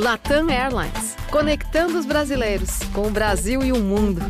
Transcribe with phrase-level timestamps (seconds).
[0.00, 4.22] Latam Airlines, conectando os brasileiros com o Brasil e o mundo.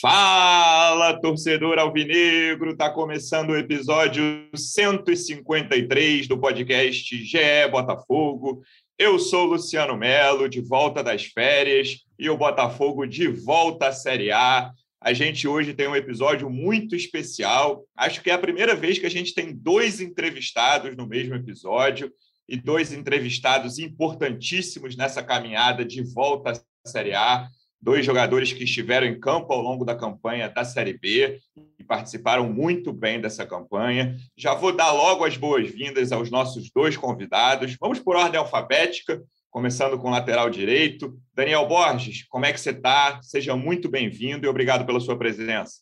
[0.00, 2.74] Fala, torcedor alvinegro!
[2.74, 8.62] Tá começando o episódio 153 do podcast GE Botafogo.
[8.98, 14.32] Eu sou Luciano Melo, de volta das férias, e o Botafogo de volta à Série
[14.32, 14.72] A.
[15.00, 17.84] A gente hoje tem um episódio muito especial.
[17.96, 22.12] Acho que é a primeira vez que a gente tem dois entrevistados no mesmo episódio
[22.48, 27.48] e dois entrevistados importantíssimos nessa caminhada de volta à Série A.
[27.80, 31.38] Dois jogadores que estiveram em campo ao longo da campanha da Série B
[31.78, 34.16] e participaram muito bem dessa campanha.
[34.36, 37.76] Já vou dar logo as boas-vindas aos nossos dois convidados.
[37.80, 41.18] Vamos por ordem alfabética começando com o lateral direito.
[41.34, 43.20] Daniel Borges, como é que você está?
[43.22, 45.80] Seja muito bem-vindo e obrigado pela sua presença.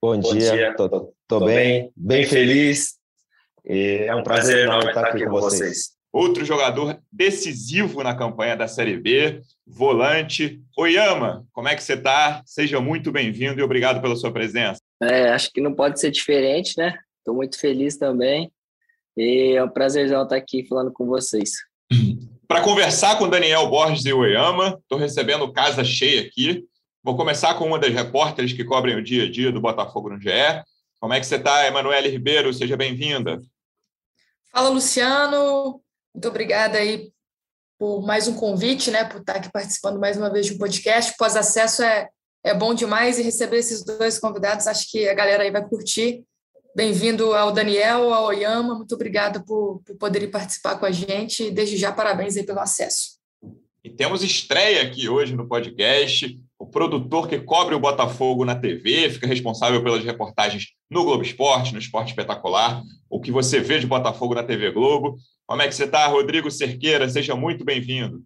[0.00, 2.98] Bom, Bom dia, estou bem, bem feliz.
[3.64, 5.98] E é um prazer enorme estar aqui com vocês.
[6.12, 10.62] Outro jogador decisivo na campanha da Série B, volante.
[10.76, 12.42] Oyama, como é que você está?
[12.46, 14.80] Seja muito bem-vindo e obrigado pela sua presença.
[15.02, 16.98] É, acho que não pode ser diferente, né?
[17.18, 18.50] Estou muito feliz também.
[19.16, 21.50] E é um prazerzão estar aqui falando com vocês.
[22.48, 26.64] Para conversar com Daniel Borges e Oyama, estou recebendo casa cheia aqui.
[27.04, 30.18] Vou começar com uma das repórteres que cobrem o dia a dia do Botafogo no
[30.18, 30.30] GE.
[30.98, 32.52] Como é que você está, Emanuele Ribeiro?
[32.54, 33.38] Seja bem-vinda.
[34.50, 35.82] Fala, Luciano.
[36.14, 37.12] Muito obrigada aí
[37.78, 39.04] por mais um convite, né?
[39.04, 41.14] Por estar aqui participando mais uma vez de um podcast.
[41.18, 42.08] Pós-acesso é,
[42.42, 46.24] é bom demais e receber esses dois convidados, acho que a galera aí vai curtir.
[46.78, 51.50] Bem-vindo ao Daniel, ao Oyama, muito obrigado por, por poderem participar com a gente e
[51.50, 53.18] desde já parabéns aí pelo acesso.
[53.82, 59.10] E temos estreia aqui hoje no podcast, o produtor que cobre o Botafogo na TV,
[59.10, 63.86] fica responsável pelas reportagens no Globo Esporte, no Esporte Espetacular, o que você vê de
[63.88, 65.16] Botafogo na TV Globo.
[65.48, 67.08] Como é que você está, Rodrigo Cerqueira?
[67.08, 68.22] Seja muito bem-vindo.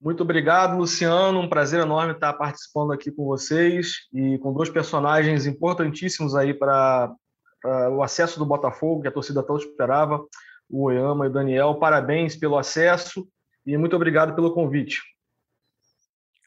[0.00, 1.38] Muito obrigado, Luciano.
[1.38, 7.14] Um prazer enorme estar participando aqui com vocês e com dois personagens importantíssimos aí para
[7.64, 10.24] uh, o acesso do Botafogo, que a torcida tanto esperava,
[10.68, 11.74] o Oyama e o Daniel.
[11.76, 13.26] Parabéns pelo acesso
[13.64, 15.00] e muito obrigado pelo convite.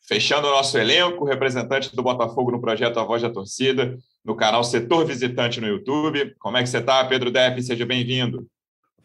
[0.08, 4.64] Fechando o nosso elenco, representante do Botafogo no projeto A Voz da Torcida, no canal
[4.64, 6.34] Setor Visitante no YouTube.
[6.40, 7.62] Como é que você está, Pedro Depp?
[7.62, 8.48] Seja bem-vindo.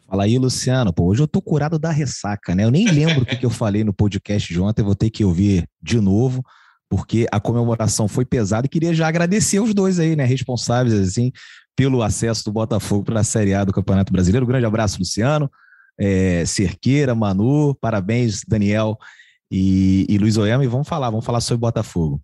[0.07, 0.93] Fala aí, Luciano.
[0.93, 2.63] Pô, hoje eu tô curado da ressaca, né?
[2.63, 5.23] Eu nem lembro o que, que eu falei no podcast de ontem, vou ter que
[5.23, 6.43] ouvir de novo,
[6.89, 10.23] porque a comemoração foi pesada e queria já agradecer os dois aí, né?
[10.23, 11.31] Responsáveis, assim,
[11.75, 14.45] pelo acesso do Botafogo para a Série A do Campeonato Brasileiro.
[14.45, 15.51] Um grande abraço, Luciano,
[15.99, 18.97] é, Cerqueira, Manu, parabéns, Daniel
[19.51, 20.63] e, e Luiz Oyama.
[20.63, 22.21] E vamos falar, vamos falar sobre Botafogo.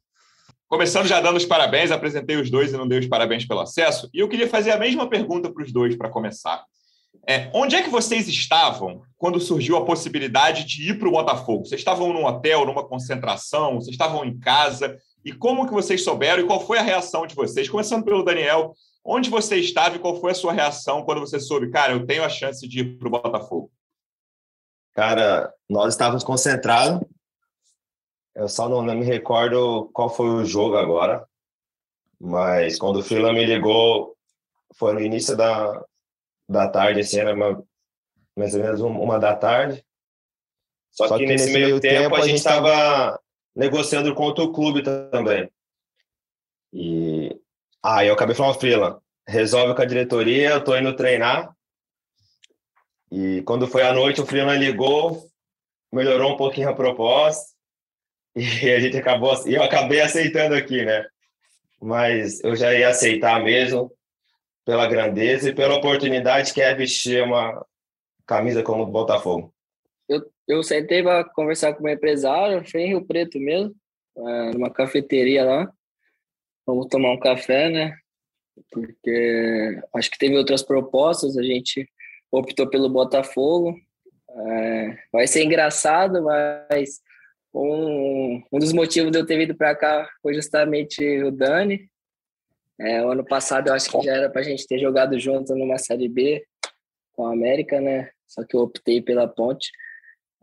[0.67, 4.09] Começando já dando os parabéns, apresentei os dois e não dei os parabéns pelo acesso.
[4.13, 6.63] E eu queria fazer a mesma pergunta para os dois para começar.
[7.27, 11.65] É, onde é que vocês estavam quando surgiu a possibilidade de ir para o Botafogo?
[11.65, 13.75] Vocês estavam num hotel, numa concentração?
[13.75, 14.97] Vocês estavam em casa?
[15.23, 17.69] E como que vocês souberam e qual foi a reação de vocês?
[17.69, 18.73] Começando pelo Daniel,
[19.03, 22.23] Onde você estava e qual foi a sua reação quando você soube, cara, eu tenho
[22.23, 23.71] a chance de ir para o Botafogo?
[24.93, 27.01] Cara, nós estávamos concentrados.
[28.35, 31.27] Eu só não, não, me recordo qual foi o jogo agora.
[32.19, 34.15] Mas quando o Fila me ligou,
[34.75, 35.83] foi no início da,
[36.47, 37.63] da tarde, assim, era uma,
[38.37, 39.83] mais ou menos uma da tarde.
[40.91, 43.19] Só, Só que, que, nesse meio tempo a gente estava
[43.55, 45.49] negociando com outro clube também.
[46.73, 47.35] E
[47.83, 51.55] Aí eu acabei falando, Frila, resolve com a diretoria, eu tô indo treinar.
[53.11, 55.27] E quando foi à noite, o Freeland ligou,
[55.91, 57.51] melhorou um pouquinho a proposta.
[58.33, 61.05] E a gente acabou, e eu acabei aceitando aqui, né?
[61.81, 63.91] Mas eu já ia aceitar mesmo
[64.63, 67.65] pela grandeza e pela oportunidade que é vestir uma
[68.25, 69.53] camisa como o Botafogo.
[70.07, 73.75] Eu, eu sentei para conversar com o meu empresário, foi em Rio Preto mesmo,
[74.17, 75.73] é, numa cafeteria lá.
[76.65, 77.97] Vamos tomar um café, né?
[78.71, 81.89] Porque acho que teve outras propostas, a gente
[82.31, 83.75] optou pelo Botafogo.
[84.29, 87.01] É, vai ser engraçado, mas
[87.53, 91.89] um, um dos motivos de eu ter vindo para cá foi justamente o Dani.
[92.79, 95.53] É, o ano passado eu acho que já era para a gente ter jogado junto
[95.55, 96.43] numa Série B
[97.13, 98.09] com a América, né?
[98.27, 99.69] Só que eu optei pela Ponte.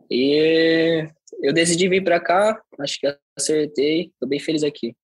[0.09, 1.05] E
[1.41, 4.95] eu decidi vir para cá, acho que acertei, estou bem feliz aqui.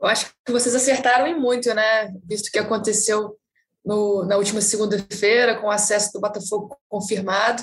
[0.00, 2.12] Eu acho que vocês acertaram em muito, né?
[2.24, 3.36] Visto que aconteceu
[3.84, 7.62] no, na última segunda-feira, com o acesso do Botafogo confirmado.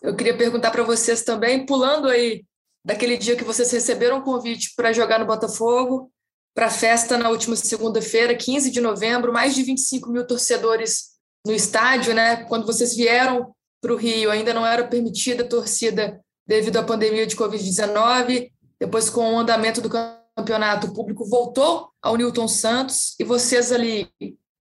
[0.00, 2.44] Eu queria perguntar para vocês também, pulando aí
[2.84, 6.12] daquele dia que vocês receberam o convite para jogar no Botafogo,
[6.54, 11.52] para a festa na última segunda-feira, 15 de novembro, mais de 25 mil torcedores no
[11.52, 12.44] estádio, né?
[12.44, 17.26] Quando vocês vieram para o Rio, ainda não era permitida a torcida devido à pandemia
[17.26, 18.50] de Covid-19.
[18.80, 24.10] Depois, com o andamento do campeonato, o público voltou ao Newton Santos e vocês ali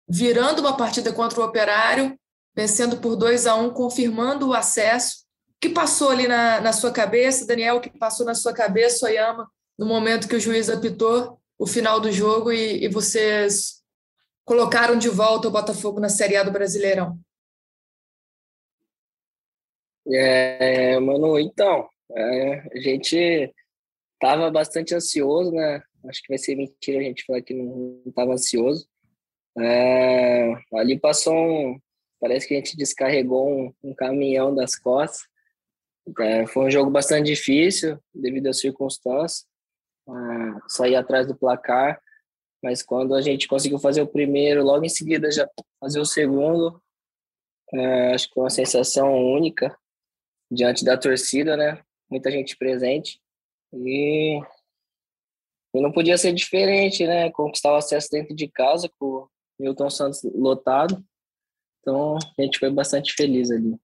[0.08, 2.18] virando uma partida contra o Operário,
[2.54, 5.24] vencendo por 2 a 1 um, confirmando o acesso.
[5.50, 7.76] O que passou ali na, na sua cabeça, Daniel?
[7.76, 12.00] O que passou na sua cabeça, Oyama, no momento que o juiz apitou o final
[12.00, 13.82] do jogo e, e vocês
[14.44, 17.18] colocaram de volta o Botafogo na Série A do Brasileirão?
[20.08, 23.52] É, mano, então, é, a gente
[24.20, 25.82] tava bastante ansioso, né?
[26.08, 28.88] Acho que vai ser mentira a gente falar que não estava ansioso.
[29.58, 31.80] É, ali passou um.
[32.20, 35.26] Parece que a gente descarregou um, um caminhão das costas.
[36.20, 39.46] É, foi um jogo bastante difícil devido às circunstâncias.
[40.08, 40.12] É,
[40.68, 42.00] sair atrás do placar,
[42.62, 45.48] mas quando a gente conseguiu fazer o primeiro, logo em seguida já
[45.80, 46.80] fazer o segundo,
[47.74, 49.76] é, acho que foi uma sensação única
[50.50, 51.82] diante da torcida, né?
[52.08, 53.20] Muita gente presente.
[53.72, 54.40] E,
[55.74, 57.30] e não podia ser diferente, né?
[57.30, 59.28] Conquistar o acesso dentro de casa com o
[59.58, 61.02] Milton Santos lotado.
[61.80, 63.76] Então, a gente foi bastante feliz ali.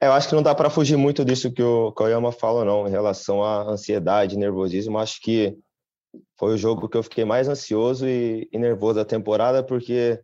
[0.00, 2.86] É, eu acho que não dá para fugir muito disso que o Koyama falou, não,
[2.86, 4.98] em relação à ansiedade, nervosismo.
[4.98, 5.56] Acho que
[6.38, 10.20] foi o jogo que eu fiquei mais ansioso e, e nervoso da temporada, porque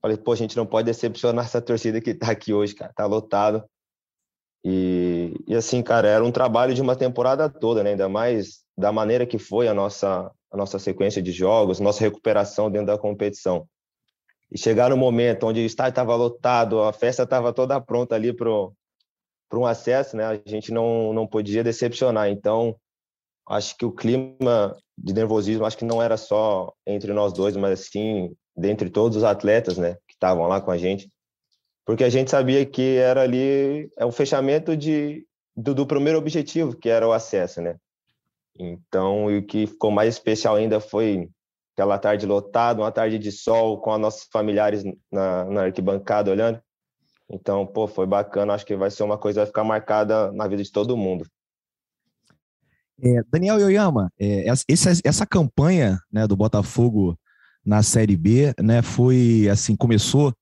[0.00, 3.06] falei, pô, a gente não pode decepcionar essa torcida que está aqui hoje, cara, tá
[3.06, 3.62] lotado.
[4.64, 7.90] E, e assim, cara, era um trabalho de uma temporada toda, né?
[7.90, 12.70] Ainda mais da maneira que foi a nossa, a nossa sequência de jogos, nossa recuperação
[12.70, 13.66] dentro da competição.
[14.50, 18.32] E chegar no momento onde o estádio estava lotado, a festa estava toda pronta ali
[18.32, 18.48] para
[19.54, 20.24] um acesso, né?
[20.24, 22.28] A gente não, não podia decepcionar.
[22.28, 22.76] Então,
[23.48, 27.80] acho que o clima de nervosismo, acho que não era só entre nós dois, mas
[27.80, 29.94] assim, dentre todos os atletas, né?
[30.06, 31.08] Que estavam lá com a gente
[31.90, 35.26] porque a gente sabia que era ali é um fechamento de
[35.56, 37.74] do, do, primeiro objetivo, que era o acesso, né?
[38.56, 41.28] Então, o que ficou mais especial ainda foi
[41.74, 46.62] aquela tarde lotada, uma tarde de sol com os nossos familiares na, na arquibancada olhando.
[47.28, 48.54] Então, pô, foi bacana.
[48.54, 51.26] Acho que vai ser uma coisa que vai ficar marcada na vida de todo mundo.
[53.02, 57.18] É, Daniel Yoyama, é, essa, essa campanha né, do Botafogo
[57.66, 60.32] na Série B, né, foi assim, começou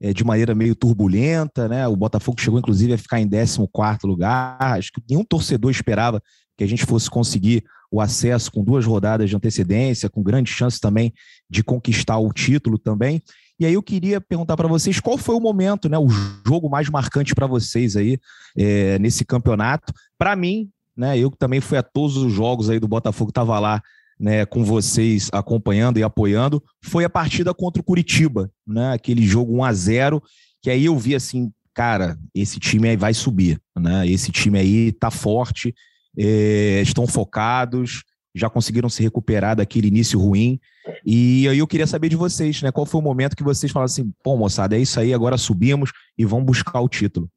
[0.00, 1.86] é, de maneira meio turbulenta, né?
[1.88, 4.56] O Botafogo chegou, inclusive, a ficar em 14 lugar.
[4.60, 6.22] Acho que nenhum torcedor esperava
[6.56, 10.80] que a gente fosse conseguir o acesso com duas rodadas de antecedência, com grande chance
[10.80, 11.12] também
[11.48, 13.22] de conquistar o título também.
[13.58, 16.08] E aí eu queria perguntar para vocês qual foi o momento, né, o
[16.44, 18.18] jogo mais marcante para vocês aí
[18.56, 19.92] é, nesse campeonato.
[20.18, 23.80] Para mim, né, eu também fui a todos os jogos aí do Botafogo, estava lá
[24.18, 29.56] né, com vocês acompanhando e apoiando, foi a partida contra o Curitiba, né, aquele jogo
[29.56, 30.22] 1 a 0
[30.62, 34.92] que aí eu vi assim, cara, esse time aí vai subir, né, esse time aí
[34.92, 35.74] tá forte,
[36.16, 38.02] é, estão focados,
[38.34, 40.58] já conseguiram se recuperar daquele início ruim,
[41.04, 43.86] e aí eu queria saber de vocês, né, qual foi o momento que vocês falaram
[43.86, 47.28] assim, pô, moçada, é isso aí, agora subimos e vamos buscar o título.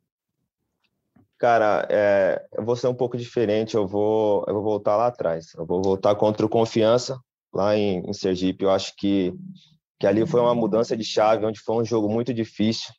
[1.38, 5.54] Cara, é, eu vou ser um pouco diferente, eu vou, eu vou voltar lá atrás.
[5.56, 7.20] Eu vou voltar contra o Confiança,
[7.54, 8.64] lá em, em Sergipe.
[8.64, 9.34] Eu acho que,
[10.00, 12.92] que ali foi uma mudança de chave, onde foi um jogo muito difícil,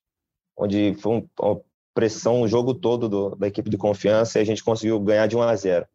[0.57, 1.61] onde foi um, uma
[1.93, 5.37] pressão o jogo todo do, da equipe de Confiança e a gente conseguiu ganhar de
[5.37, 5.87] 1 a 0.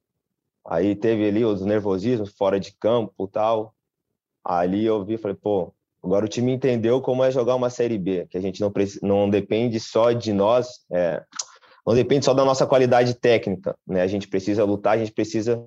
[0.68, 3.74] Aí teve ali os nervosismos fora de campo tal.
[4.44, 5.74] Ali eu vi, falei, pô,
[6.04, 8.72] agora o time entendeu como é jogar uma Série B, que a gente não,
[9.02, 11.24] não depende só de nós, é,
[11.86, 14.02] não depende só da nossa qualidade técnica, né?
[14.02, 15.66] A gente precisa lutar, a gente precisa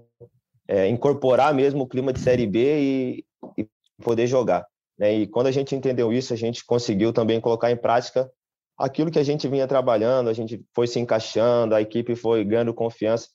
[0.66, 3.24] é, incorporar mesmo o clima de Série B e,
[3.58, 3.68] e
[4.02, 4.66] poder jogar.
[4.98, 5.14] Né?
[5.14, 8.30] E quando a gente entendeu isso, a gente conseguiu também colocar em prática
[8.78, 12.72] aquilo que a gente vinha trabalhando, a gente foi se encaixando, a equipe foi ganhando
[12.72, 13.28] confiança.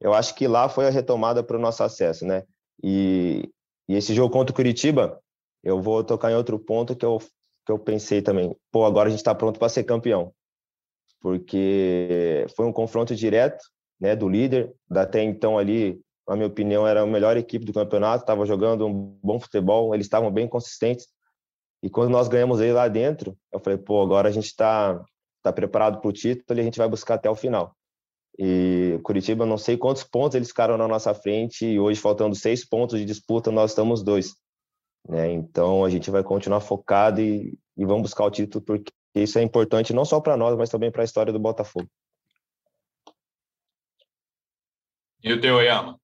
[0.00, 2.42] Eu acho que lá foi a retomada para o nosso acesso, né?
[2.82, 3.48] E,
[3.88, 5.20] e, esse jogo contra o Curitiba,
[5.62, 7.18] eu vou tocar em outro ponto que eu,
[7.64, 8.56] que eu pensei também.
[8.72, 10.32] Pô, agora a gente está pronto para ser campeão
[11.22, 13.64] porque foi um confronto direto
[14.00, 18.24] né, do líder, até então ali, na minha opinião, era a melhor equipe do campeonato,
[18.24, 21.06] estava jogando um bom futebol, eles estavam bem consistentes.
[21.82, 25.00] E quando nós ganhamos ele lá dentro, eu falei, pô, agora a gente está
[25.42, 27.74] tá preparado para o título e a gente vai buscar até o final.
[28.38, 32.64] E Curitiba, não sei quantos pontos eles ficaram na nossa frente, e hoje, faltando seis
[32.68, 34.34] pontos de disputa, nós estamos dois.
[35.08, 35.30] Né?
[35.32, 39.42] Então, a gente vai continuar focado e, e vamos buscar o título, porque isso é
[39.42, 41.88] importante não só para nós, mas também para a história do Botafogo.
[45.22, 46.00] E o teu, Yama?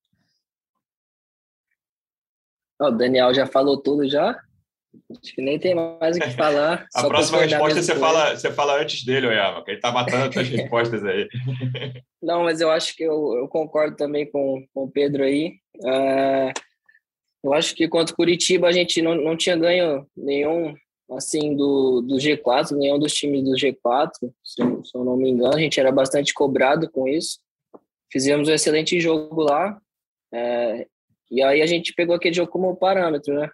[2.81, 4.39] o Daniel já falou tudo já.
[5.11, 6.87] Acho que nem tem mais o que falar.
[6.95, 10.47] A próxima resposta você fala, você fala antes dele, Oyama, que ele tá matando as
[10.47, 11.27] respostas aí.
[12.21, 15.59] Não, mas eu acho que eu, eu concordo também com, com o Pedro aí.
[15.77, 16.51] Uh,
[17.43, 20.73] eu acho que contra o Curitiba a gente não, não tinha ganho nenhum
[21.11, 24.11] assim do, do G4, nenhum dos times do G4,
[24.43, 25.55] se, se eu não me engano.
[25.55, 27.39] A gente era bastante cobrado com isso.
[28.11, 29.79] Fizemos um excelente jogo lá.
[30.33, 30.87] É,
[31.31, 33.49] e aí a gente pegou aquele jogo como parâmetro, né?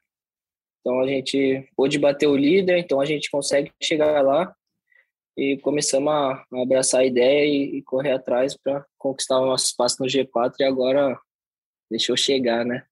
[0.79, 4.53] Então a gente pôde bater o líder, então a gente consegue chegar lá
[5.37, 9.65] e começamos a, a abraçar a ideia e, e correr atrás para conquistar o nosso
[9.65, 11.19] espaço no G4 e agora
[11.89, 12.85] deixou chegar, né?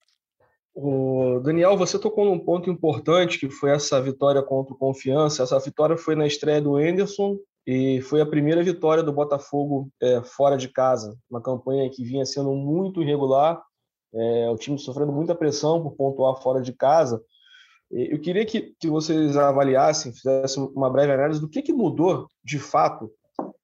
[0.76, 5.44] O Daniel, você tocou num ponto importante que foi essa vitória contra o Confiança.
[5.44, 10.22] Essa vitória foi na estreia do Anderson e foi a primeira vitória do Botafogo é,
[10.24, 11.16] fora de casa.
[11.30, 13.62] Uma campanha que vinha sendo muito irregular,
[14.14, 17.22] é, o time sofrendo muita pressão por pontuar fora de casa.
[17.92, 22.58] Eu queria que, que vocês avaliassem, fizessem uma breve análise do que, que mudou de
[22.58, 23.12] fato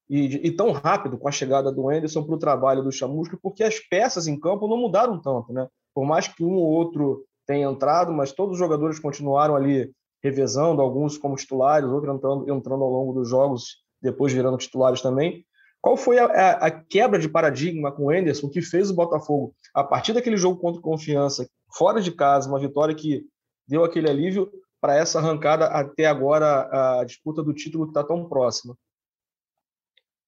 [0.07, 3.63] e, e tão rápido com a chegada do Anderson para o trabalho do Chamusca, porque
[3.63, 5.67] as peças em campo não mudaram tanto, né?
[5.99, 9.91] Por mais que um ou outro tenha entrado, mas todos os jogadores continuaram ali
[10.23, 15.45] revezando, alguns como titulares, outros entrando, entrando ao longo dos jogos, depois virando titulares também.
[15.81, 19.53] Qual foi a, a, a, quebra de paradigma com o Anderson que fez o Botafogo,
[19.73, 23.25] a partir daquele jogo contra Confiança, fora de casa, uma vitória que
[23.67, 28.23] deu aquele alívio para essa arrancada até agora a disputa do título que está tão
[28.29, 28.73] próxima?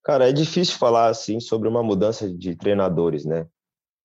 [0.03, 3.47] Cara, é difícil falar assim sobre uma mudança de treinadores, né?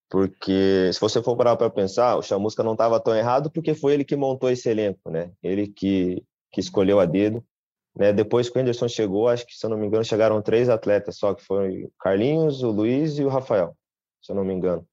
[0.09, 3.95] Porque se você for parar para pensar, o Chamusca não estava tão errado porque foi
[3.95, 5.33] ele que montou esse elenco, né?
[5.43, 6.23] Ele que,
[6.53, 7.45] que escolheu a dedo.
[7.97, 8.13] Né?
[8.13, 11.17] Depois que o Anderson chegou, acho que, se eu não me engano, chegaram três atletas
[11.17, 13.75] só, que foram o Carlinhos, o Luiz e o Rafael,
[14.23, 14.87] se eu não me engano.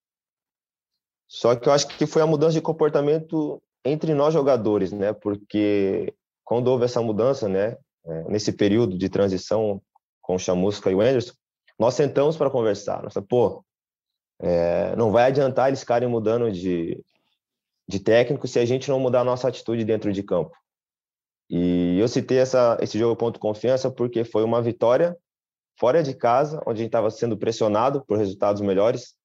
[1.27, 5.13] Só que eu acho que foi a mudança de comportamento entre nós jogadores, né?
[5.13, 7.77] Porque quando houve essa mudança, né?
[8.05, 9.81] É, nesse período de transição
[10.21, 11.33] com o Chamusca e o Anderson,
[11.79, 13.01] nós sentamos para conversar.
[13.03, 13.65] Nós falamos, pô,
[14.43, 17.01] é, não vai adiantar eles ficarem mudando de,
[17.87, 20.51] de técnico se a gente não mudar a nossa atitude dentro de campo.
[21.49, 25.17] E eu citei essa, esse jogo ponto confiança porque foi uma vitória
[25.79, 29.15] fora de casa, onde a gente estava sendo pressionado por resultados melhores,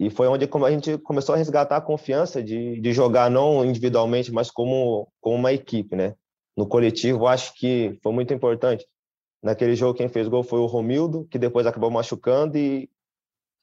[0.00, 4.32] e foi onde a gente começou a resgatar a confiança de, de jogar não individualmente,
[4.32, 6.14] mas como, como uma equipe, né?
[6.56, 8.86] No coletivo, acho que foi muito importante.
[9.42, 12.88] Naquele jogo, quem fez gol foi o Romildo, que depois acabou machucando e,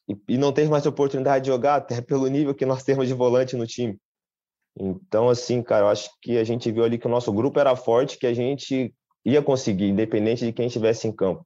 [0.07, 3.13] e, e não teve mais oportunidade de jogar, até pelo nível que nós temos de
[3.13, 3.97] volante no time.
[4.77, 7.75] Então, assim, cara, eu acho que a gente viu ali que o nosso grupo era
[7.75, 8.93] forte, que a gente
[9.23, 11.45] ia conseguir, independente de quem estivesse em campo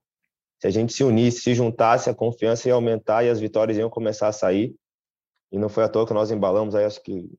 [0.59, 3.89] se a gente se unisse, se juntasse, a confiança ia aumentar e as vitórias iam
[3.89, 4.75] começar a sair.
[5.51, 7.31] E não foi à toa que nós embalamos aí, acho que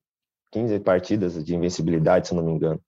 [0.53, 2.81] 15 partidas de invencibilidade, se não me engano.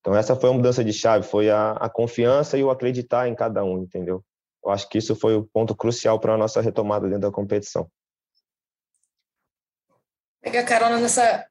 [0.00, 3.34] Então essa foi a mudança de chave, foi a, a confiança e o acreditar em
[3.34, 4.24] cada um, entendeu?
[4.68, 7.90] Eu acho que isso foi o ponto crucial para a nossa retomada dentro da competição.
[10.42, 11.46] Pega carona nessa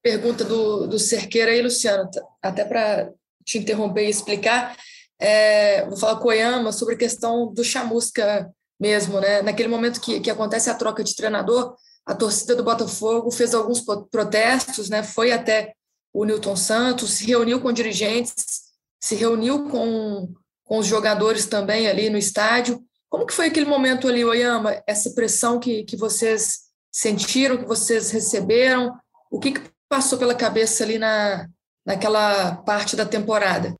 [0.00, 2.08] pergunta do, do Cerqueira aí, Luciano,
[2.40, 3.12] até para
[3.44, 4.76] te interromper e explicar.
[5.18, 8.48] É, vou falar com o Oyama sobre a questão do chamusca
[8.78, 9.42] mesmo, né?
[9.42, 11.74] Naquele momento que, que acontece a troca de treinador,
[12.06, 15.02] a torcida do Botafogo fez alguns protestos, né?
[15.02, 15.74] Foi até
[16.12, 18.66] o Newton Santos, se reuniu com dirigentes,
[19.00, 20.32] se reuniu com,
[20.66, 22.84] com os jogadores também ali no estádio.
[23.08, 24.82] Como que foi aquele momento ali, Oyama?
[24.86, 28.98] Essa pressão que, que vocês sentiram, que vocês receberam?
[29.30, 31.48] O que, que passou pela cabeça ali na,
[31.86, 33.74] naquela parte da temporada?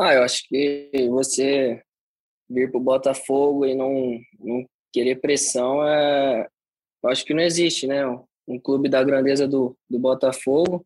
[0.00, 1.80] Ah, eu acho que você
[2.50, 6.46] vir para o Botafogo e não, não querer pressão, é,
[7.02, 8.04] eu acho que não existe, né?
[8.46, 10.84] Um clube da grandeza do, do Botafogo.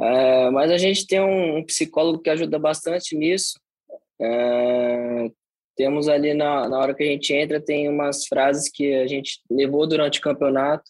[0.00, 3.58] É, mas a gente tem um, um, psicólogo que ajuda bastante nisso.
[4.20, 5.30] É,
[5.76, 9.40] temos ali na, na hora que a gente entra, tem umas frases que a gente
[9.50, 10.84] levou durante o campeonato.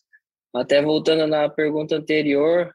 [0.55, 2.73] Até voltando na pergunta anterior,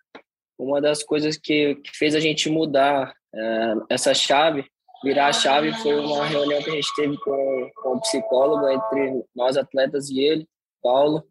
[0.57, 4.65] uma das coisas que, que fez a gente mudar é, essa chave,
[5.03, 9.23] virar a chave, foi uma reunião que a gente teve com, com o psicólogo, entre
[9.35, 10.47] nós atletas e ele,
[10.81, 11.23] Paulo.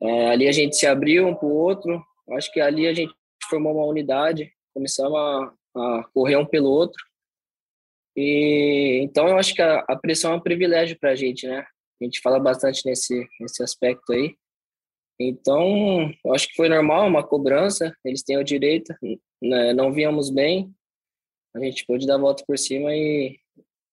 [0.00, 2.00] É, ali a gente se abriu um para o outro,
[2.36, 3.12] acho que ali a gente
[3.48, 7.02] formou uma unidade, começamos a, a correr um pelo outro.
[8.16, 11.66] E então eu acho que a, a pressão é um privilégio para a gente, né?
[12.00, 14.36] A gente fala bastante nesse, nesse aspecto aí.
[15.20, 18.94] Então, eu acho que foi normal, uma cobrança, eles têm o direito,
[19.42, 19.72] né?
[19.72, 20.72] não víamos bem,
[21.54, 23.36] a gente pôde dar a volta por cima e,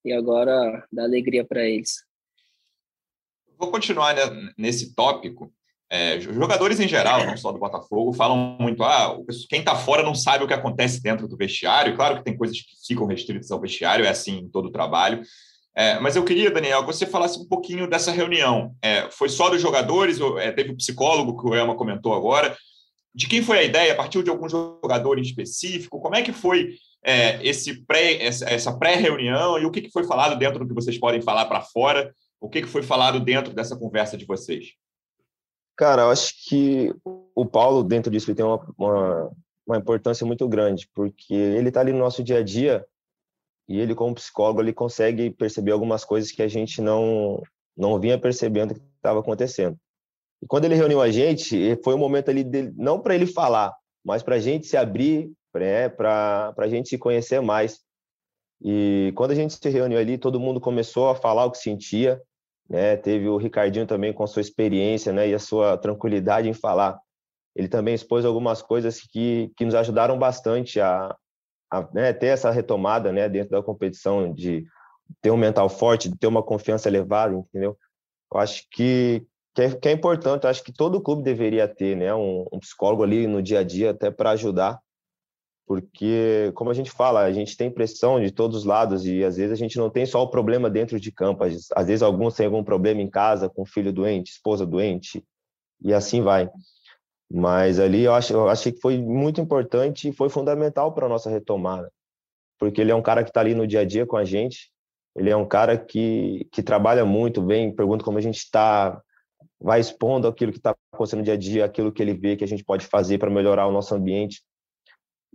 [0.05, 2.05] e agora dar alegria para eles.
[3.57, 4.13] Vou continuar
[4.55, 5.51] nesse tópico
[5.89, 9.15] é, jogadores em geral, não só do Botafogo, falam muito: ah,
[9.49, 11.95] quem está fora não sabe o que acontece dentro do vestiário.
[11.95, 15.21] Claro que tem coisas que ficam restritas ao vestiário, é assim em todo o trabalho.
[15.77, 18.73] É, mas eu queria, Daniel, que você falasse um pouquinho dessa reunião.
[18.81, 20.19] É, foi só dos jogadores?
[20.21, 22.57] Ou, é, teve o psicólogo que o Elma comentou agora?
[23.13, 23.95] De quem foi a ideia?
[23.95, 25.99] Partiu de algum jogador em específico?
[25.99, 30.37] Como é que foi é, esse pré, essa pré-reunião e o que, que foi falado
[30.39, 32.13] dentro do que vocês podem falar para fora?
[32.39, 34.73] O que, que foi falado dentro dessa conversa de vocês?
[35.77, 36.93] Cara, eu acho que
[37.35, 39.31] o Paulo, dentro disso, ele tem uma, uma,
[39.67, 42.85] uma importância muito grande, porque ele está ali no nosso dia a dia
[43.67, 47.41] e ele, como psicólogo, ele consegue perceber algumas coisas que a gente não,
[47.75, 49.77] não vinha percebendo que estava acontecendo.
[50.41, 53.73] E quando ele reuniu a gente, foi um momento ali, dele, não para ele falar,
[54.03, 57.79] mas para a gente se abrir, né, para a gente se conhecer mais.
[58.61, 62.21] E quando a gente se reuniu ali, todo mundo começou a falar o que sentia,
[62.69, 62.97] né?
[62.97, 66.99] Teve o Ricardinho também com a sua experiência, né, e a sua tranquilidade em falar.
[67.55, 71.15] Ele também expôs algumas coisas que, que nos ajudaram bastante a,
[71.71, 74.65] a né, ter essa retomada, né, dentro da competição, de
[75.21, 77.77] ter um mental forte, de ter uma confiança elevada, entendeu?
[78.33, 81.95] Eu acho que, que, é, que é importante, eu acho que todo clube deveria ter,
[81.95, 84.79] né, um, um psicólogo ali no dia a dia, até para ajudar
[85.65, 89.37] porque, como a gente fala, a gente tem pressão de todos os lados e às
[89.37, 92.45] vezes a gente não tem só o problema dentro de campo, às vezes alguns têm
[92.45, 95.25] algum problema em casa, com filho doente, esposa doente,
[95.81, 96.49] e assim vai.
[97.31, 101.09] Mas ali eu, acho, eu achei que foi muito importante e foi fundamental para a
[101.09, 101.91] nossa retomada,
[102.59, 104.71] porque ele é um cara que está ali no dia a dia com a gente,
[105.15, 109.01] ele é um cara que, que trabalha muito, vem, pergunta como a gente está,
[109.59, 112.43] vai expondo aquilo que está acontecendo no dia a dia, aquilo que ele vê que
[112.43, 114.43] a gente pode fazer para melhorar o nosso ambiente.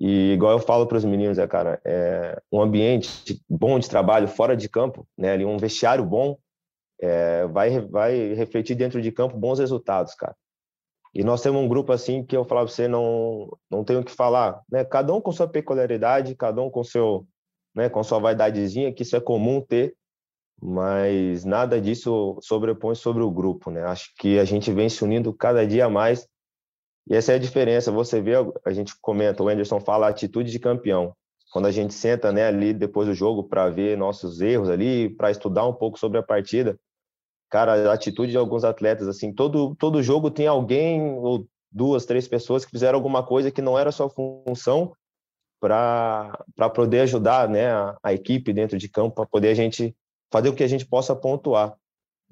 [0.01, 4.27] E igual eu falo para os meninos, é, cara, é um ambiente bom de trabalho
[4.27, 6.39] fora de campo, né, ali um vestiário bom,
[6.99, 10.35] é, vai vai refletir dentro de campo bons resultados, cara.
[11.15, 14.05] E nós temos um grupo assim que eu falar para você não não tenho o
[14.05, 14.85] que falar, né?
[14.85, 17.27] Cada um com sua peculiaridade, cada um com seu,
[17.75, 19.95] né, com sua vaidadezinha, que isso é comum ter,
[20.63, 23.83] mas nada disso sobrepõe sobre o grupo, né?
[23.85, 26.27] Acho que a gente vem se unindo cada dia mais
[27.11, 27.91] e essa é a diferença.
[27.91, 31.13] Você vê, a gente comenta, o Anderson fala atitude de campeão.
[31.53, 35.33] Quando a gente senta né, ali depois do jogo para ver nossos erros ali, para
[35.33, 36.79] estudar um pouco sobre a partida,
[37.51, 42.29] cara, a atitude de alguns atletas, assim, todo, todo jogo tem alguém ou duas, três
[42.29, 44.95] pessoas que fizeram alguma coisa que não era sua função
[45.61, 46.33] para
[46.73, 49.97] poder ajudar né, a, a, equipe dentro de campo, para poder a gente
[50.31, 51.75] fazer o que a gente possa pontuar.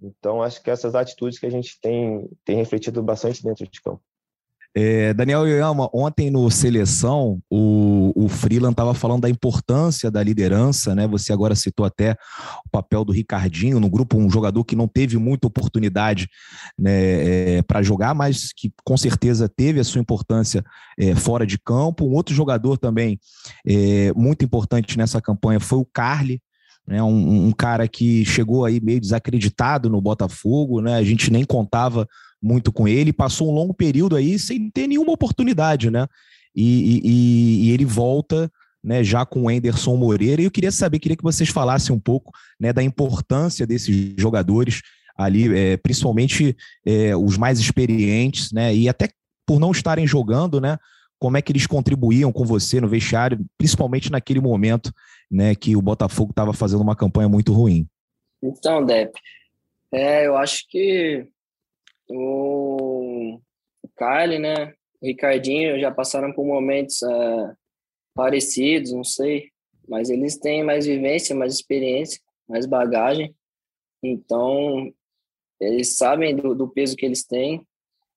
[0.00, 4.00] Então, acho que essas atitudes que a gente tem, tem refletido bastante dentro de campo.
[4.74, 10.94] É, Daniel Yoyama, ontem no Seleção, o, o Freeland estava falando da importância da liderança,
[10.94, 11.06] né?
[11.08, 12.12] Você agora citou até
[12.64, 16.28] o papel do Ricardinho no grupo, um jogador que não teve muita oportunidade
[16.78, 20.64] né, é, para jogar, mas que com certeza teve a sua importância
[20.98, 22.06] é, fora de campo.
[22.06, 23.18] Um outro jogador também
[23.66, 26.40] é, muito importante nessa campanha foi o Carly,
[26.88, 30.94] né, um, um, cara que chegou aí meio desacreditado no Botafogo, né?
[30.94, 32.08] A gente nem contava
[32.42, 36.06] muito com ele, passou um longo período aí sem ter nenhuma oportunidade, né?
[36.56, 38.50] E, e, e ele volta
[38.82, 40.40] né, já com o Anderson Moreira.
[40.40, 44.80] E eu queria saber, queria que vocês falassem um pouco né, da importância desses jogadores
[45.14, 48.74] ali, é, principalmente é, os mais experientes, né?
[48.74, 49.10] E até
[49.46, 50.78] por não estarem jogando, né?
[51.18, 54.90] Como é que eles contribuíam com você no vestiário, principalmente naquele momento,
[55.30, 57.86] né, que o Botafogo estava fazendo uma campanha muito ruim?
[58.42, 59.12] Então, Dep,
[59.92, 61.26] é, eu acho que
[62.08, 63.40] o,
[63.96, 64.74] Kylie, né?
[65.00, 67.54] O Ricardinho já passaram por momentos é,
[68.14, 69.50] parecidos, não sei,
[69.88, 73.34] mas eles têm mais vivência, mais experiência, mais bagagem,
[74.02, 74.92] então
[75.60, 77.66] eles sabem do, do peso que eles têm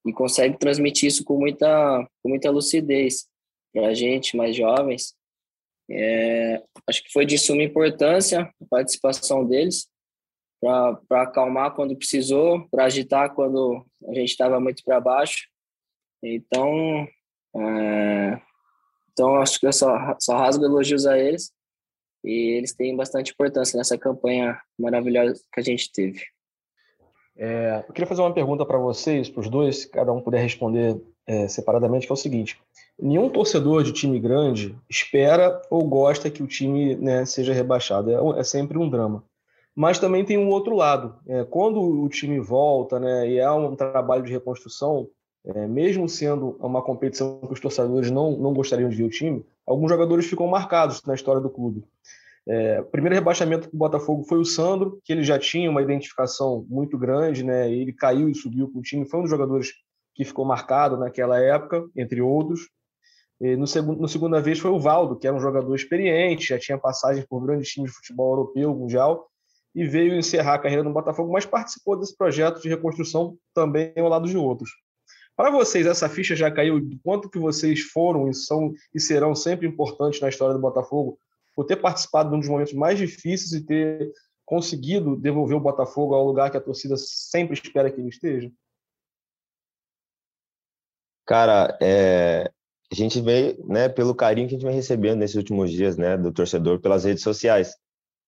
[0.06, 3.28] e conseguem transmitir isso com muita, com muita lucidez
[3.74, 5.16] para a gente, mais jovens.
[5.94, 9.90] É, acho que foi de suma importância a participação deles
[10.60, 15.48] para acalmar quando precisou, para agitar quando a gente estava muito para baixo.
[16.24, 17.08] Então,
[17.56, 18.42] é,
[19.12, 21.52] então acho que eu só, só rasgo elogios a eles
[22.24, 26.24] e eles têm bastante importância nessa campanha maravilhosa que a gente teve.
[27.36, 30.42] É, eu queria fazer uma pergunta para vocês, para os dois, se cada um puder
[30.42, 30.96] responder
[31.28, 32.60] é, separadamente, que é o seguinte:
[33.00, 38.12] nenhum torcedor de time grande espera ou gosta que o time né, seja rebaixado.
[38.12, 39.24] É, é sempre um drama
[39.76, 41.16] mas também tem um outro lado.
[41.28, 45.08] É, quando o time volta né, e há um trabalho de reconstrução,
[45.46, 49.46] é, mesmo sendo uma competição que os torcedores não, não gostariam de ver o time,
[49.66, 51.84] alguns jogadores ficam marcados na história do clube.
[52.48, 56.66] É, o primeiro rebaixamento do Botafogo foi o Sandro, que ele já tinha uma identificação
[56.68, 57.72] muito grande, né?
[57.72, 59.74] Ele caiu e subiu com o time, foi um dos jogadores
[60.14, 62.70] que ficou marcado naquela época, entre outros.
[63.40, 66.60] E no, segundo, no segunda vez foi o Valdo, que era um jogador experiente, já
[66.60, 69.28] tinha passagem por grandes times de futebol europeu, mundial,
[69.74, 74.10] e veio encerrar a carreira no Botafogo, mas participou desse projeto de reconstrução também ao
[74.10, 74.70] lado de outros.
[75.36, 76.80] Para vocês, essa ficha já caiu?
[76.80, 81.18] Do quanto que vocês foram e são e serão sempre importantes na história do Botafogo
[81.56, 84.12] por ter participado de um dos momentos mais difíceis e ter
[84.46, 88.52] conseguido devolver o Botafogo ao lugar que a torcida sempre espera que ele esteja?
[91.26, 92.52] Cara, é,
[92.92, 96.18] a gente vê, né, pelo carinho que a gente vem recebendo nesses últimos dias, né,
[96.18, 97.74] do torcedor pelas redes sociais.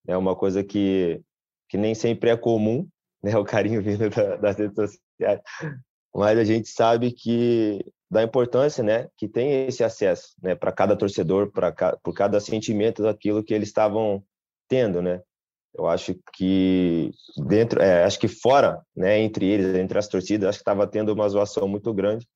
[0.08, 1.22] É uma coisa que,
[1.68, 2.88] que nem sempre é comum,
[3.22, 5.42] né, o carinho vindo da, das redes sociais.
[6.16, 10.96] Mas a gente sabe que da importância, né, que tem esse acesso, né, para cada
[10.96, 14.24] torcedor, para por cada sentimento daquilo que eles estavam
[14.70, 15.22] tendo, né.
[15.76, 17.10] Eu acho que
[17.48, 21.12] dentro, é, acho que fora, né, entre eles, entre as torcidas, acho que estava tendo
[21.12, 22.28] uma zoação muito grande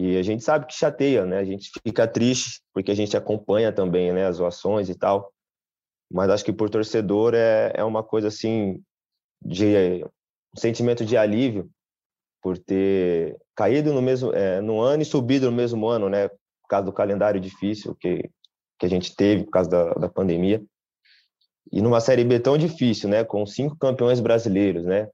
[0.00, 1.38] e a gente sabe que chateia, né?
[1.38, 5.32] A gente fica triste porque a gente acompanha também, né, as zoações e tal.
[6.08, 8.80] Mas acho que por torcedor é, é uma coisa assim
[9.42, 10.04] de
[10.54, 11.68] um sentimento de alívio
[12.40, 16.28] por ter caído no mesmo é, no ano e subido no mesmo ano, né?
[16.28, 18.30] Por causa do calendário difícil que
[18.78, 20.62] que a gente teve por causa da, da pandemia.
[21.72, 23.24] E numa série B tão difícil, né?
[23.24, 25.08] Com cinco campeões brasileiros, né?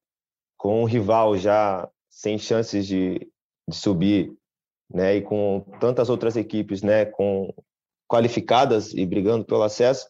[0.59, 3.27] Com um rival já sem chances de,
[3.66, 4.31] de subir
[4.90, 7.53] né, e com tantas outras equipes, né, com
[8.09, 10.09] qualificadas e brigando pelo acesso,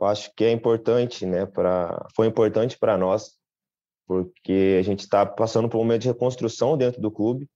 [0.00, 3.36] eu acho que é importante, né, para foi importante para nós,
[4.06, 7.48] porque a gente está passando por um momento de reconstrução dentro do clube,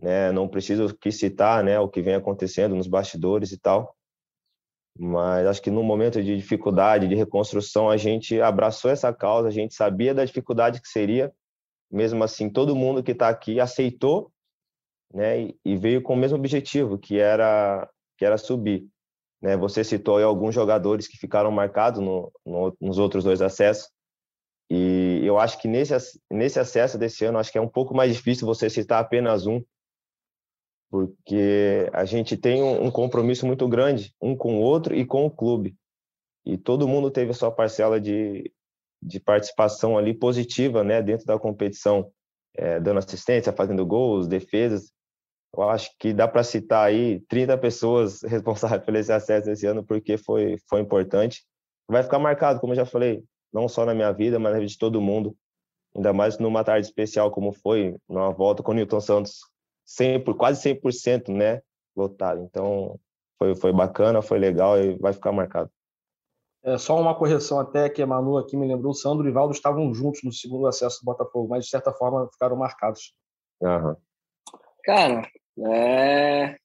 [0.00, 3.94] né, não preciso aqui citar, né, o que vem acontecendo nos bastidores e tal,
[4.98, 9.50] mas acho que no momento de dificuldade, de reconstrução, a gente abraçou essa causa, a
[9.50, 11.32] gente sabia da dificuldade que seria,
[11.90, 14.31] mesmo assim, todo mundo que está aqui aceitou
[15.12, 18.86] né, e veio com o mesmo objetivo, que era que era subir.
[19.40, 19.56] Né?
[19.56, 23.90] Você citou aí alguns jogadores que ficaram marcados no, no, nos outros dois acessos,
[24.70, 25.94] e eu acho que nesse
[26.30, 29.62] nesse acesso desse ano, acho que é um pouco mais difícil você citar apenas um,
[30.90, 35.26] porque a gente tem um, um compromisso muito grande um com o outro e com
[35.26, 35.74] o clube,
[36.44, 38.52] e todo mundo teve a sua parcela de,
[39.02, 42.10] de participação ali positiva, né, dentro da competição,
[42.54, 44.92] é, dando assistência, fazendo gols, defesas.
[45.54, 49.84] Eu acho que dá para citar aí 30 pessoas responsáveis por esse acesso esse ano,
[49.84, 51.44] porque foi, foi importante.
[51.88, 54.70] Vai ficar marcado, como eu já falei, não só na minha vida, mas na vida
[54.70, 55.36] de todo mundo.
[55.94, 59.40] Ainda mais numa tarde especial como foi, numa volta com o Newton Santos,
[59.84, 61.60] 100, quase 100% né,
[61.94, 62.42] lotado.
[62.42, 62.98] Então,
[63.38, 65.70] foi, foi bacana, foi legal e vai ficar marcado.
[66.64, 69.52] É, só uma correção até que a Manu aqui me lembrou, o Sandro e Valdo
[69.52, 73.14] estavam juntos no segundo acesso do Botafogo, mas de certa forma ficaram marcados.
[73.60, 73.96] Uhum.
[74.84, 76.56] Cara, é,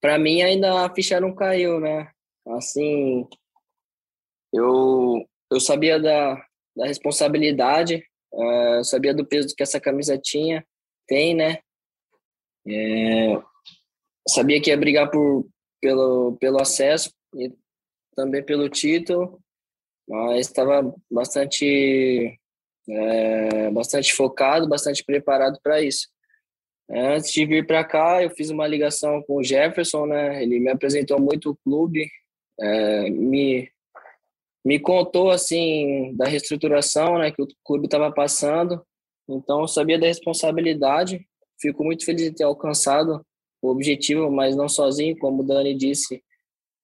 [0.00, 2.10] para mim ainda a ficha não caiu, né?
[2.46, 3.26] Assim,
[4.52, 6.34] eu eu sabia da,
[6.76, 10.64] da responsabilidade, é, sabia do peso que essa camisa tinha,
[11.06, 11.58] tem, né?
[12.66, 13.42] É,
[14.28, 15.48] sabia que ia brigar por,
[15.80, 17.52] pelo, pelo acesso e
[18.14, 19.40] também pelo título,
[20.06, 22.38] mas estava bastante,
[22.88, 26.08] é, bastante focado, bastante preparado para isso.
[26.90, 30.42] Antes de vir para cá, eu fiz uma ligação com o Jefferson, né?
[30.42, 32.08] Ele me apresentou muito o clube,
[32.58, 33.70] é, me
[34.64, 38.84] me contou assim da reestruturação, né, que o clube estava passando.
[39.26, 41.26] Então, eu sabia da responsabilidade.
[41.58, 43.24] Fico muito feliz de ter alcançado
[43.62, 46.22] o objetivo, mas não sozinho, como o Dani disse.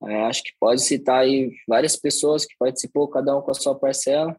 [0.03, 3.75] É, acho que pode citar aí várias pessoas que participou, cada um com a sua
[3.75, 4.35] parcela.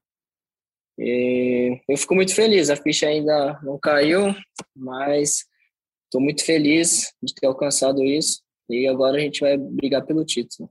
[0.97, 2.71] E eu fico muito feliz.
[2.71, 4.34] A ficha ainda não caiu,
[4.75, 5.45] mas
[6.05, 10.69] Estou muito feliz de ter alcançado isso e agora a gente vai brigar pelo título.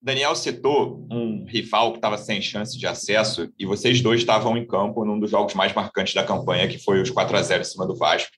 [0.00, 4.66] Daniel citou um rival que estava sem chance de acesso e vocês dois estavam em
[4.66, 7.64] campo num dos jogos mais marcantes da campanha, que foi os 4 a 0 em
[7.64, 8.30] cima do Vasco.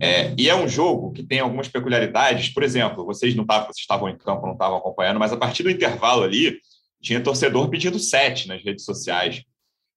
[0.00, 2.50] É, e é um jogo que tem algumas peculiaridades.
[2.50, 5.62] Por exemplo, vocês não estavam, vocês estavam em campo, não estavam acompanhando, mas a partir
[5.62, 6.58] do intervalo ali
[7.00, 9.42] tinha torcedor pedindo sete nas redes sociais.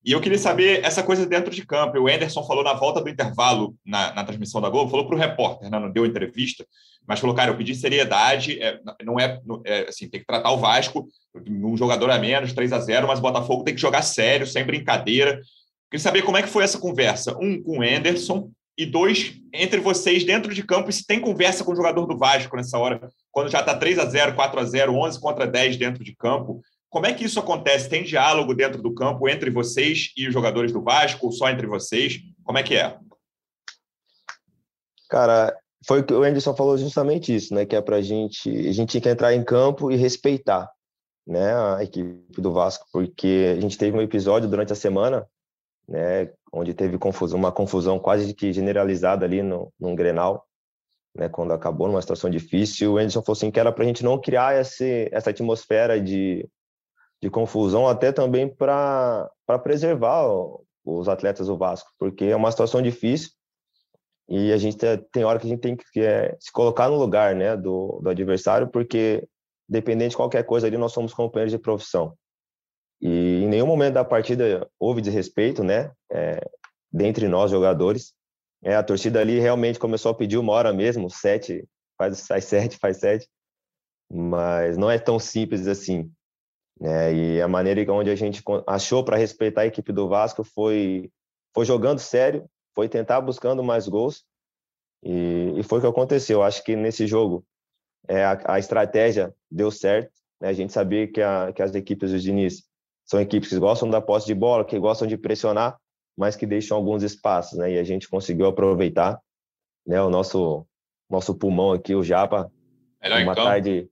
[0.04, 2.00] E eu queria saber essa coisa dentro de campo.
[2.00, 5.20] O Anderson falou na volta do intervalo, na, na transmissão da Globo, falou para o
[5.20, 5.80] repórter, né?
[5.80, 6.66] não deu entrevista,
[7.08, 10.58] mas falou, cara, eu pedi seriedade, é, não é, é, assim, tem que tratar o
[10.58, 11.08] Vasco,
[11.48, 14.66] um jogador a menos, 3 a 0 mas o Botafogo tem que jogar sério, sem
[14.66, 15.40] brincadeira.
[15.90, 19.80] Queria saber como é que foi essa conversa, um com o Anderson e dois entre
[19.80, 23.10] vocês dentro de campo, e se tem conversa com o jogador do Vasco nessa hora,
[23.30, 26.62] quando já está 3 a 0 4 a 0 11 contra 10 dentro de campo,
[26.91, 27.89] como é que isso acontece?
[27.89, 31.65] Tem diálogo dentro do campo entre vocês e os jogadores do Vasco, ou só entre
[31.65, 32.19] vocês?
[32.43, 32.99] Como é que é?
[35.10, 37.65] Cara, foi o que o Anderson falou justamente isso, né?
[37.65, 40.69] Que é para gente, a gente tinha que entrar em campo e respeitar,
[41.25, 41.56] né?
[41.77, 45.25] A equipe do Vasco, porque a gente teve um episódio durante a semana,
[45.88, 46.30] né?
[46.51, 50.45] Onde teve confusão, uma confusão quase que generalizada ali no, num Grenal,
[51.15, 51.30] né?
[51.30, 54.19] Quando acabou numa situação difícil, o Anderson falou assim que era para a gente não
[54.19, 56.45] criar esse, essa atmosfera de,
[57.22, 59.30] de confusão, até também para
[59.64, 60.28] preservar
[60.84, 63.30] os atletas do Vasco, porque é uma situação difícil
[64.28, 64.78] e a gente
[65.12, 68.10] tem hora que a gente tem que é, se colocar no lugar né, do, do
[68.10, 69.28] adversário, porque
[69.68, 72.16] dependente de qualquer coisa ali, nós somos companheiros de profissão.
[73.02, 75.92] E em nenhum momento da partida houve desrespeito, né?
[76.12, 76.40] É,
[76.92, 78.14] dentre nós jogadores.
[78.64, 82.78] É, a torcida ali realmente começou a pedir uma hora mesmo, sete, faz, faz sete,
[82.78, 83.28] faz sete.
[84.10, 86.12] Mas não é tão simples assim.
[86.82, 87.13] Né?
[87.13, 91.12] E a maneira onde a gente achou para respeitar a equipe do Vasco foi,
[91.54, 94.26] foi jogando sério, foi tentar buscando mais gols
[95.04, 96.41] e, e foi o que aconteceu.
[96.41, 97.46] Acho que nesse jogo
[98.08, 100.12] é, a, a estratégia deu certo.
[100.41, 100.50] Né?
[100.50, 102.63] A gente sabia que, a, que as equipes do Diniz
[103.06, 105.78] são equipes que gostam da posse de bola, que gostam de pressionar,
[106.17, 107.74] mas que deixam alguns espaços, né?
[107.74, 109.20] E a gente conseguiu aproveitar,
[109.86, 110.02] né?
[110.02, 110.65] O nosso
[111.10, 112.50] nosso pulmão aqui, o Japa,
[113.02, 113.89] Melhor uma tarde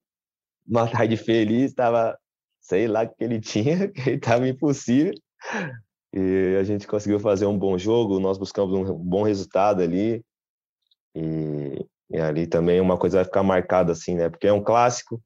[0.65, 2.17] uma tarde feliz, estava
[2.60, 5.13] sei lá o que ele tinha, que ele estava impossível.
[6.13, 10.24] E a gente conseguiu fazer um bom jogo, nós buscamos um bom resultado ali.
[11.15, 14.30] E, e ali também uma coisa vai ficar marcada assim, né?
[14.30, 15.22] Porque é um clássico,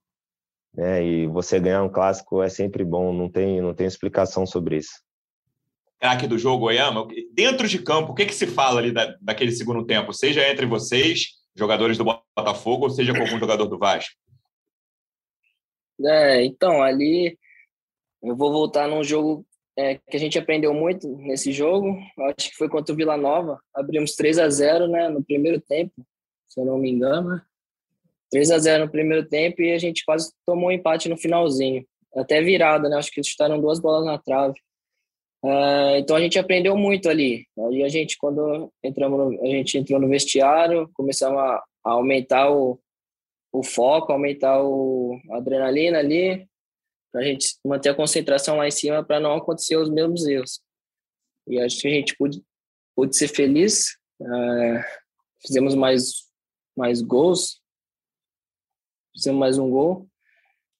[0.74, 1.04] né?
[1.04, 5.02] E você ganhar um clássico é sempre bom, não tem, não tem explicação sobre isso.
[6.00, 9.54] Craque do jogo, Oyama, dentro de campo, o que, que se fala ali da, daquele
[9.54, 10.12] segundo tempo?
[10.12, 14.14] Seja entre vocês, jogadores do Botafogo, ou seja com algum jogador do Vasco?
[16.06, 17.38] É, então, ali
[18.22, 19.46] eu vou voltar num jogo
[19.78, 21.98] é, que a gente aprendeu muito nesse jogo.
[22.20, 23.60] Acho que foi contra o Vila Nova.
[23.74, 25.94] Abrimos 3 a 0 né, no primeiro tempo,
[26.48, 27.42] se eu não me engano.
[28.32, 31.86] 3 a 0 no primeiro tempo e a gente quase tomou um empate no finalzinho.
[32.16, 32.98] Até virada, né?
[32.98, 34.56] Acho que chutaram duas bolas na trave.
[35.44, 37.46] Uh, então a gente aprendeu muito ali.
[37.60, 42.50] Aí a gente, quando entramos no, a gente entrou no vestiário, começamos a, a aumentar
[42.50, 42.80] o,
[43.54, 46.50] o foco, aumentar o, a adrenalina ali,
[47.12, 50.60] para a gente manter a concentração lá em cima para não acontecer os mesmos erros.
[51.48, 52.44] E acho que a gente pôde,
[52.96, 53.96] pôde ser feliz.
[54.20, 54.82] Uh,
[55.46, 56.28] fizemos mais,
[56.76, 57.62] mais gols,
[59.16, 60.10] fizemos mais um gol.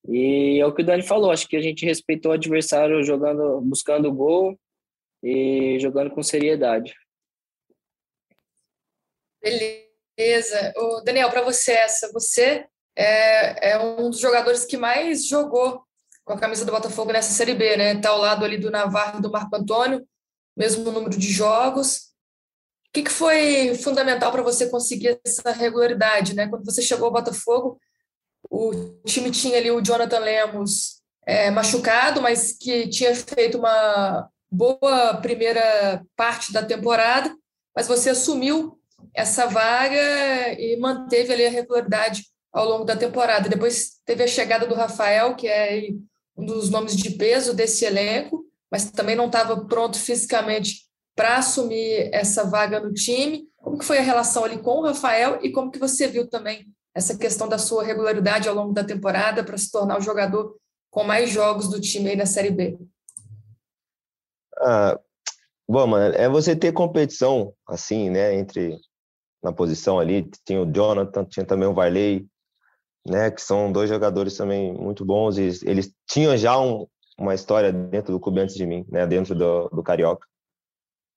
[0.10, 3.62] E é o que o Dani falou, acho que a gente respeitou o adversário jogando,
[3.62, 4.60] buscando o gol
[5.22, 6.94] e jogando com seriedade.
[9.42, 9.93] Beleza.
[10.76, 15.84] O Daniel, para você essa, você é, é um dos jogadores que mais jogou
[16.24, 17.94] com a camisa do Botafogo nessa Série B, né?
[17.94, 20.08] Está ao lado ali do Navarro e do Marco Antônio,
[20.56, 22.14] mesmo número de jogos.
[22.88, 26.48] O que, que foi fundamental para você conseguir essa regularidade, né?
[26.48, 27.80] Quando você chegou ao Botafogo,
[28.50, 28.72] o
[29.06, 36.06] time tinha ali o Jonathan Lemos é, machucado, mas que tinha feito uma boa primeira
[36.16, 37.36] parte da temporada,
[37.76, 38.80] mas você assumiu
[39.14, 43.50] essa vaga e manteve ali a regularidade ao longo da temporada.
[43.50, 45.90] Depois teve a chegada do Rafael, que é
[46.38, 50.84] um dos nomes de peso desse elenco, mas também não estava pronto fisicamente
[51.16, 53.48] para assumir essa vaga no time.
[53.58, 56.66] Como que foi a relação ali com o Rafael e como que você viu também
[56.96, 60.56] essa questão da sua regularidade ao longo da temporada para se tornar o jogador
[60.92, 62.78] com mais jogos do time aí na Série B?
[64.58, 65.00] Ah,
[65.68, 68.78] bom, mano, é você ter competição, assim, né, entre
[69.44, 72.26] na posição ali, tinha o Jonathan, tinha também o Varley,
[73.06, 77.72] né, que são dois jogadores também muito bons e eles tinham já um, uma história
[77.72, 80.26] dentro do clube antes de mim, né, dentro do, do Carioca.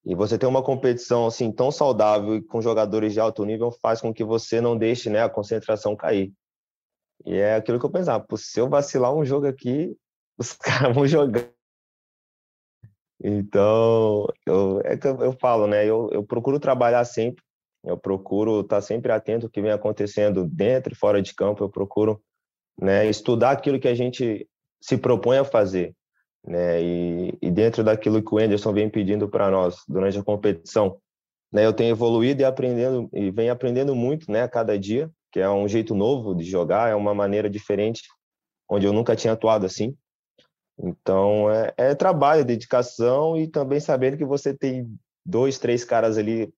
[0.04, 4.00] E você ter uma competição assim tão saudável e com jogadores de alto nível faz
[4.00, 6.32] com que você não deixe, né, a concentração cair.
[7.24, 9.96] E é aquilo que eu pensava, se eu vacilar um jogo aqui,
[10.36, 11.48] os caras vão jogar.
[13.22, 17.45] Então, eu, é que eu, eu falo, né, eu, eu procuro trabalhar sempre
[17.86, 21.62] eu procuro estar sempre atento ao que vem acontecendo dentro e fora de campo.
[21.62, 22.20] Eu procuro
[22.76, 24.46] né, estudar aquilo que a gente
[24.82, 25.94] se propõe a fazer.
[26.44, 30.98] Né, e, e dentro daquilo que o Anderson vem pedindo para nós durante a competição,
[31.52, 35.40] né, eu tenho evoluído e aprendendo e venho aprendendo muito, né, a cada dia, que
[35.40, 38.02] é um jeito novo de jogar, é uma maneira diferente,
[38.68, 39.96] onde eu nunca tinha atuado assim.
[40.78, 44.88] Então é, é trabalho, dedicação e também sabendo que você tem
[45.24, 46.52] dois, três caras ali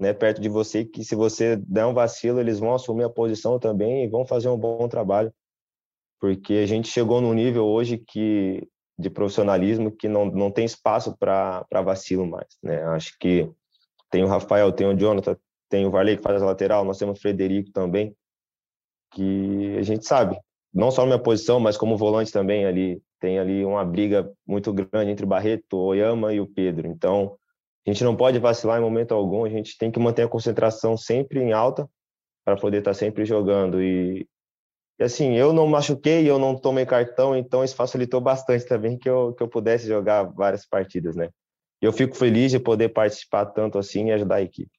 [0.00, 3.58] né, perto de você, que se você der um vacilo, eles vão assumir a posição
[3.58, 5.30] também e vão fazer um bom trabalho.
[6.18, 8.66] Porque a gente chegou num nível hoje que
[8.98, 12.82] de profissionalismo que não, não tem espaço para vacilo mais, né?
[12.88, 13.50] Acho que
[14.10, 15.36] tem o Rafael, tem o Jonathan,
[15.68, 18.14] tem o Varley que faz a lateral, nós temos o Frederico também,
[19.12, 20.38] que a gente sabe,
[20.72, 24.72] não só na minha posição, mas como volante também ali, tem ali uma briga muito
[24.72, 26.86] grande entre o Barreto, o Oyama e o Pedro.
[26.86, 27.38] Então,
[27.86, 30.96] a gente não pode vacilar em momento algum, a gente tem que manter a concentração
[30.96, 31.88] sempre em alta
[32.44, 33.82] para poder estar tá sempre jogando.
[33.82, 34.26] E,
[34.98, 39.08] e, assim, eu não machuquei, eu não tomei cartão, então isso facilitou bastante também que
[39.08, 41.30] eu, que eu pudesse jogar várias partidas, né?
[41.80, 44.70] Eu fico feliz de poder participar tanto assim e ajudar a equipe.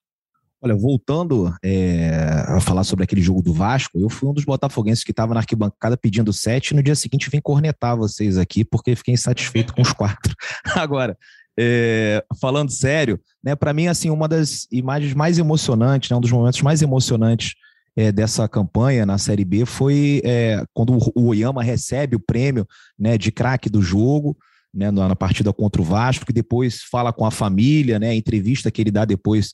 [0.64, 2.08] Olha, voltando é,
[2.46, 5.40] a falar sobre aquele jogo do Vasco, eu fui um dos botafoguenses que estava na
[5.40, 9.82] arquibancada pedindo sete e no dia seguinte vim cornetar vocês aqui porque fiquei insatisfeito com
[9.82, 10.32] os quatro.
[10.76, 11.18] Agora,
[11.58, 16.32] é, falando sério, né, para mim, assim, uma das imagens mais emocionantes, né, um dos
[16.32, 17.54] momentos mais emocionantes
[17.96, 22.66] é, dessa campanha na Série B foi é, quando o Oyama recebe o prêmio
[22.98, 24.36] né, de craque do jogo,
[24.72, 28.70] né, na partida contra o Vasco, que depois fala com a família, né, a entrevista
[28.70, 29.52] que ele dá depois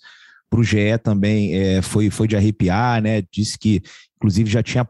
[0.48, 3.22] para o GE também é, foi, foi de arrepiar, né?
[3.30, 3.82] Disse que,
[4.16, 4.86] inclusive, já tinha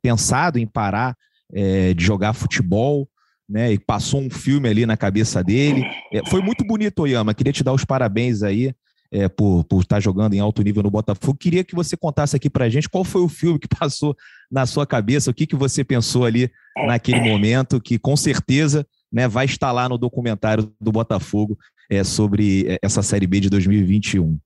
[0.00, 1.14] pensado em parar
[1.52, 3.08] é, de jogar futebol,
[3.50, 3.72] né?
[3.72, 5.84] E passou um filme ali na cabeça dele.
[6.12, 7.34] É, foi muito bonito, Oyama.
[7.34, 8.72] Queria te dar os parabéns aí.
[9.12, 11.36] É, por, por estar jogando em alto nível no Botafogo.
[11.36, 14.16] Queria que você contasse aqui para gente qual foi o filme que passou
[14.48, 16.48] na sua cabeça, o que, que você pensou ali
[16.86, 21.58] naquele momento, que com certeza né, vai estar lá no documentário do Botafogo
[21.90, 24.38] é, sobre é, essa Série B de 2021.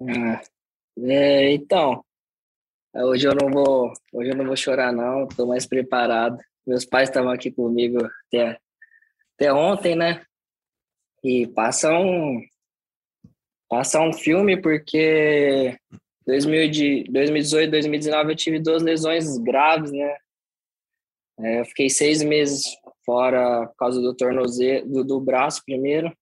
[0.00, 0.40] Ah,
[1.00, 2.04] é, então,
[2.94, 6.38] hoje eu não vou, hoje eu não vou chorar não, estou mais preparado.
[6.68, 8.60] Meus pais estavam aqui comigo até,
[9.34, 10.22] até ontem, né?
[11.24, 12.40] E passa um
[13.68, 15.76] passa um filme porque
[16.26, 20.16] 2018, 2019 eu tive duas lesões graves, né?
[21.40, 22.64] É, eu fiquei seis meses
[23.04, 26.12] fora por causa do tornozelo, do, do braço primeiro,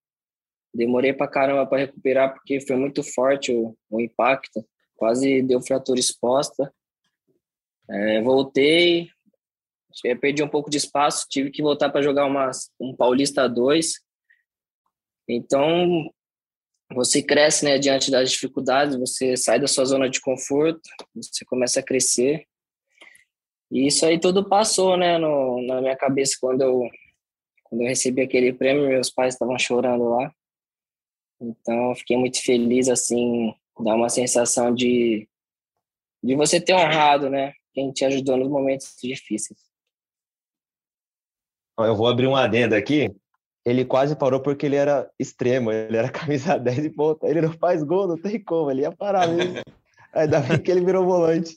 [0.76, 4.62] Demorei pra caramba para recuperar porque foi muito forte o, o impacto,
[4.94, 6.70] quase deu fratura exposta.
[7.88, 9.09] É, voltei,
[10.20, 12.26] perdi um pouco de espaço, tive que voltar para jogar
[12.78, 13.94] um Paulista 2.
[15.28, 16.11] Então,
[16.92, 20.80] você cresce né, diante das dificuldades, você sai da sua zona de conforto,
[21.14, 22.46] você começa a crescer.
[23.70, 26.88] E isso aí tudo passou né, no, na minha cabeça quando eu,
[27.64, 30.32] quando eu recebi aquele prêmio, meus pais estavam chorando lá.
[31.40, 35.28] Então, fiquei muito feliz, assim, dá uma sensação de,
[36.22, 37.52] de você ter honrado, né?
[37.74, 39.65] Quem te ajudou nos momentos difíceis.
[41.79, 43.11] Eu vou abrir um adendo aqui.
[43.65, 47.27] Ele quase parou porque ele era extremo, ele era camisa 10 e ponta.
[47.27, 49.61] Ele não faz gol, não tem como, ele ia parar mesmo.
[50.15, 51.57] Ainda bem que ele virou volante.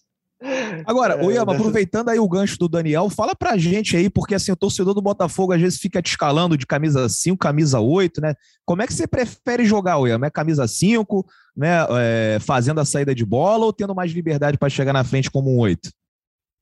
[0.85, 1.59] Agora, é, Oyama, dessa...
[1.59, 5.01] aproveitando aí o gancho do Daniel, fala pra gente aí, porque assim, o torcedor do
[5.01, 8.33] Botafogo às vezes fica te escalando de camisa 5, camisa 8, né?
[8.65, 10.27] Como é que você prefere jogar, Oyama?
[10.27, 11.85] É camisa 5, né?
[11.91, 15.53] É, fazendo a saída de bola ou tendo mais liberdade para chegar na frente como
[15.53, 15.89] um 8?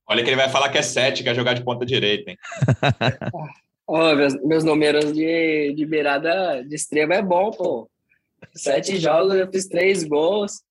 [0.08, 2.38] Olha que ele vai falar que é 7, quer jogar de ponta direita, hein?
[3.86, 7.90] oh, meus, meus números de, de beirada de extrema é bom, pô.
[8.54, 10.62] Sete jogos, eu fiz três gols,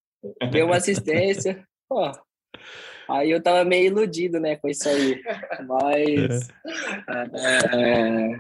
[0.52, 1.66] dei uma assistência.
[1.88, 2.12] Pô,
[3.10, 5.22] Aí eu tava meio iludido, né, com isso aí.
[5.66, 6.50] Mas
[7.40, 8.38] é, é,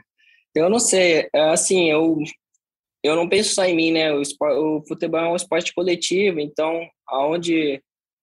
[0.53, 2.17] eu não sei, é, assim, eu
[3.01, 4.11] eu não penso só em mim, né?
[4.11, 7.81] O, esporte, o futebol é um esporte coletivo, então aonde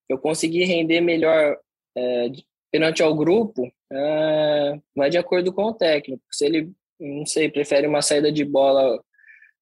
[0.08, 1.56] eu conseguir render melhor
[1.96, 2.28] é,
[2.74, 6.24] perante ao grupo, é, vai de acordo com o técnico.
[6.32, 9.00] Se ele, não sei, prefere uma saída de bola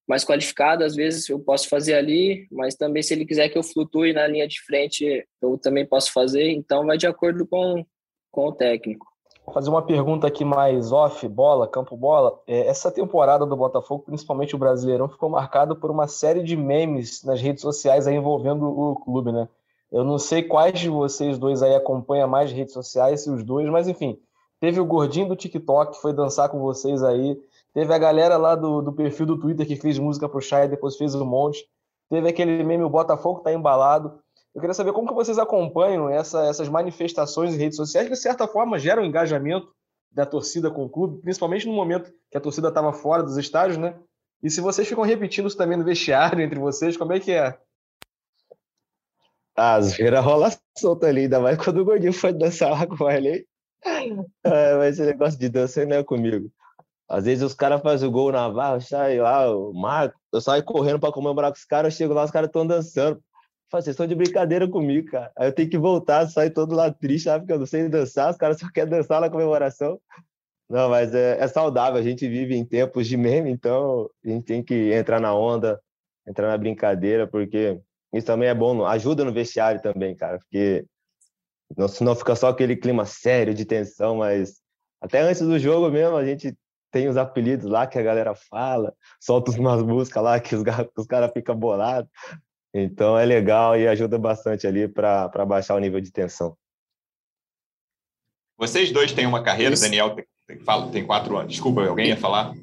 [0.08, 3.62] mais qualificado, às vezes eu posso fazer ali, mas também se ele quiser que eu
[3.62, 7.84] flutue na linha de frente, eu também posso fazer, então vai de acordo com,
[8.30, 9.06] com o técnico.
[9.44, 12.40] Vou fazer uma pergunta aqui mais off, bola, campo bola.
[12.46, 17.22] É, essa temporada do Botafogo, principalmente o Brasileirão, ficou marcada por uma série de memes
[17.24, 19.46] nas redes sociais envolvendo o clube, né?
[19.92, 23.68] Eu não sei quais de vocês dois aí acompanham mais redes sociais, se os dois,
[23.68, 24.18] mas enfim,
[24.58, 27.38] teve o gordinho do TikTok que foi dançar com vocês aí,
[27.72, 30.96] Teve a galera lá do, do perfil do Twitter que fez música pro Chay, depois
[30.96, 31.64] fez um monte.
[32.10, 34.20] Teve aquele meme, o Botafogo tá embalado.
[34.54, 38.20] Eu queria saber como que vocês acompanham essa, essas manifestações em redes sociais, que de
[38.20, 39.68] certa forma geram engajamento
[40.10, 43.78] da torcida com o clube, principalmente no momento que a torcida estava fora dos estádios,
[43.78, 43.98] né?
[44.42, 47.58] E se vocês ficam repetindo isso também no vestiário entre vocês, como é que é?
[49.56, 53.46] A zoeira rola solta ali, ainda mais quando o Gordinho foi dançar lá com ele.
[54.44, 56.50] É, mas esse negócio de dança não é comigo.
[57.08, 60.64] Às vezes os caras fazem o gol na barra, sai lá, o Marco, eu saio
[60.64, 63.22] correndo para comemorar com os caras, eu chego lá, os caras estão dançando.
[63.70, 65.30] Fala, vocês estão de brincadeira comigo, cara.
[65.36, 67.40] Aí eu tenho que voltar, sair todo lá triste, sabe?
[67.40, 70.00] Porque eu não sei dançar, os caras só querem dançar na comemoração.
[70.70, 74.44] Não, mas é, é, saudável, a gente vive em tempos de meme, então a gente
[74.44, 75.78] tem que entrar na onda,
[76.26, 77.78] entrar na brincadeira, porque
[78.12, 80.84] isso também é bom, ajuda no vestiário também, cara, porque
[81.76, 84.60] não, não fica só aquele clima sério de tensão, mas
[85.00, 86.56] até antes do jogo mesmo a gente
[86.90, 90.62] tem os apelidos lá que a galera fala, solta umas músicas lá que os,
[90.96, 92.10] os caras ficam bolados.
[92.74, 96.56] Então é legal e ajuda bastante ali para baixar o nível de tensão.
[98.56, 99.82] Vocês dois têm uma carreira, Isso.
[99.82, 101.52] Daniel tem, tem, tem quatro anos.
[101.52, 102.54] Desculpa, alguém ia falar?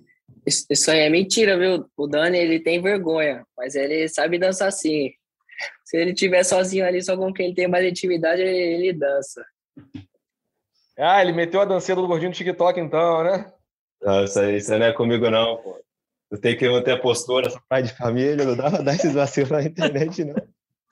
[0.45, 1.85] Isso, isso aí é mentira, viu?
[1.97, 5.11] O Dani, ele tem vergonha, mas ele sabe dançar sim.
[5.83, 9.43] Se ele estiver sozinho ali, só com quem tem mais intimidade, ele, ele dança.
[10.97, 13.51] Ah, ele meteu a dancinha do gordinho no TikTok, então, né?
[14.01, 15.79] Não, isso aí, isso aí não é comigo, não, pô.
[16.31, 19.13] Eu tenho que manter a postura, sou pai de família, não dá pra dar esses
[19.13, 20.35] vacilos na internet, não.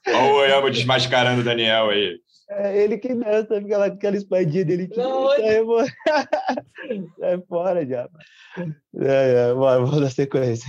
[0.07, 2.19] Olha o Oyama desmascarando o Daniel aí.
[2.49, 5.65] É ele que dança, fica lá com aquela espadinha dele que não, sai,
[7.19, 8.09] sai fora já.
[8.99, 10.67] É, é, bora, vamos dar sequência.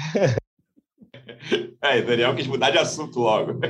[1.81, 3.61] É, Daniel quis mudar de assunto logo.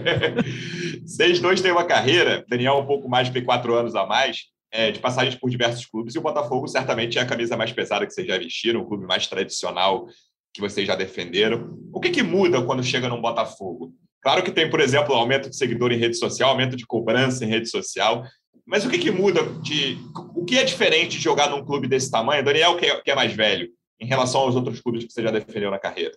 [1.04, 4.90] Vocês dois têm uma carreira, Daniel um pouco mais que quatro anos a mais, é,
[4.90, 8.12] de passagens por diversos clubes, e o Botafogo certamente é a camisa mais pesada que
[8.12, 10.06] vocês já vestiram, o clube mais tradicional
[10.52, 11.78] que vocês já defenderam.
[11.92, 13.92] O que, que muda quando chega num Botafogo?
[14.20, 17.48] Claro que tem, por exemplo, aumento de seguidor em rede social, aumento de cobrança em
[17.48, 18.24] rede social,
[18.66, 19.96] mas o que, que muda de.
[20.34, 22.44] O que é diferente de jogar num clube desse tamanho?
[22.44, 25.30] Daniel, que é, que é mais velho, em relação aos outros clubes que você já
[25.30, 26.12] defendeu na carreira?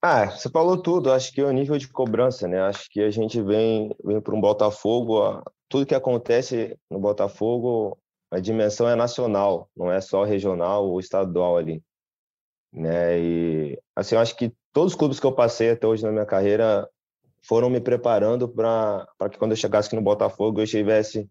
[0.00, 1.12] Ah, você falou tudo.
[1.12, 2.60] Acho que é o nível de cobrança, né?
[2.60, 5.42] Acho que a gente vem, vem para um Botafogo.
[5.68, 7.98] Tudo que acontece no Botafogo,
[8.30, 11.82] a dimensão é nacional, não é só regional ou estadual ali,
[12.72, 13.18] né?
[13.20, 16.88] E assim, acho que todos os clubes que eu passei até hoje na minha carreira
[17.42, 21.28] foram me preparando para que quando eu chegasse aqui no Botafogo eu estivesse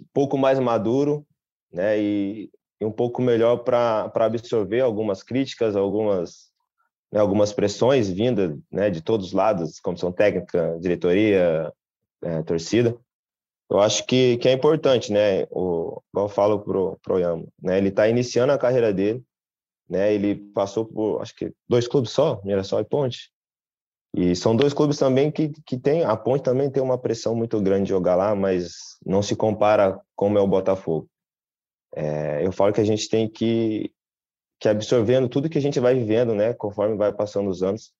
[0.00, 1.26] um pouco mais maduro,
[1.72, 2.00] né?
[2.00, 6.49] E, e um pouco melhor para absorver algumas críticas, algumas
[7.12, 11.72] né, algumas pressões vindas né, de todos os lados, comissão técnica, diretoria,
[12.22, 12.96] é, torcida.
[13.70, 15.44] Eu acho que, que é importante, né?
[15.50, 17.78] O, eu falo pro pro Yamo, né?
[17.78, 19.22] Ele está iniciando a carreira dele,
[19.88, 20.12] né?
[20.12, 23.30] Ele passou por acho que dois clubes só, Mirassol e Ponte.
[24.12, 27.60] E são dois clubes também que, que tem, a Ponte também tem uma pressão muito
[27.60, 28.72] grande de jogar lá, mas
[29.06, 31.08] não se compara como é o Botafogo.
[31.94, 33.92] É, eu falo que a gente tem que
[34.60, 37.92] que absorvendo tudo que a gente vai vivendo, né, conforme vai passando os anos,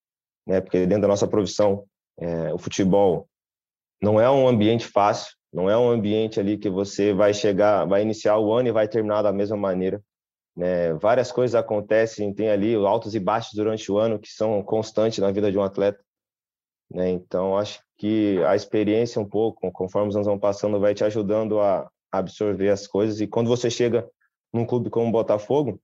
[0.46, 1.84] né, porque dentro da nossa profissão,
[2.18, 3.26] é, o futebol
[4.00, 8.02] não é um ambiente fácil, não é um ambiente ali que você vai chegar, vai
[8.02, 10.02] iniciar o ano e vai terminar da mesma maneira,
[10.54, 15.18] né, várias coisas acontecem, tem ali altos e baixos durante o ano que são constantes
[15.18, 15.98] na vida de um atleta,
[16.90, 21.04] né, então acho que a experiência um pouco, conforme os anos vão passando, vai te
[21.04, 23.20] ajudando a absorver as coisas.
[23.20, 24.08] E quando você chega
[24.50, 25.78] num clube como o Botafogo,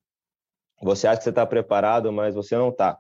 [0.82, 2.98] você acha que você está preparado, mas você não está.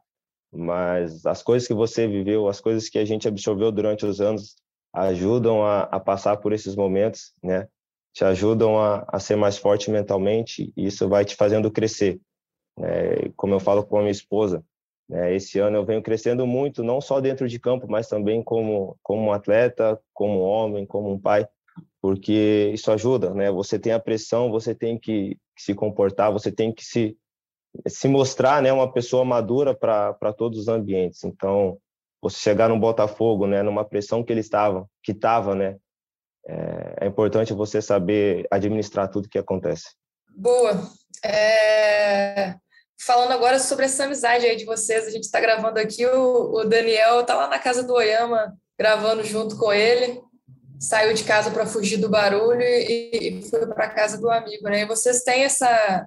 [0.52, 4.56] Mas as coisas que você viveu, as coisas que a gente absorveu durante os anos,
[4.92, 7.68] ajudam a, a passar por esses momentos, né?
[8.14, 12.18] Te ajudam a, a, ser mais forte mentalmente e isso vai te fazendo crescer.
[12.78, 14.64] É, como eu falo com a minha esposa,
[15.08, 15.34] né?
[15.34, 19.22] esse ano eu venho crescendo muito, não só dentro de campo, mas também como, como
[19.22, 21.46] um atleta, como um homem, como um pai,
[22.00, 23.50] porque isso ajuda, né?
[23.50, 27.16] Você tem a pressão, você tem que se comportar, você tem que se
[27.86, 31.24] se mostrar né, uma pessoa madura para todos os ambientes.
[31.24, 31.78] Então,
[32.20, 35.76] você chegar no Botafogo, né, numa pressão que ele estava, que estava, né,
[36.46, 39.90] é, é, importante você saber administrar tudo que acontece.
[40.36, 40.80] Boa.
[41.24, 42.54] É...
[42.98, 46.64] Falando agora sobre essa amizade aí de vocês, a gente está gravando aqui, o, o
[46.64, 50.20] Daniel está lá na casa do Oyama, gravando junto com ele,
[50.80, 54.64] saiu de casa para fugir do barulho e, e foi para a casa do amigo,
[54.64, 54.82] né?
[54.82, 56.06] E vocês têm essa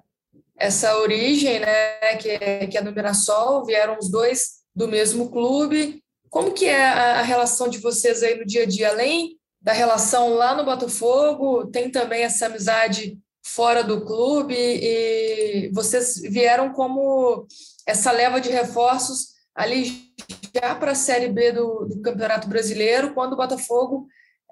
[0.60, 6.02] essa origem, né, que é, que é do Mirassol, vieram os dois do mesmo clube.
[6.28, 8.90] Como que é a, a relação de vocês aí no dia a dia?
[8.90, 16.20] Além da relação lá no Botafogo, tem também essa amizade fora do clube e vocês
[16.20, 17.46] vieram como
[17.86, 20.12] essa leva de reforços ali
[20.54, 24.06] já para a Série B do, do Campeonato Brasileiro, quando o Botafogo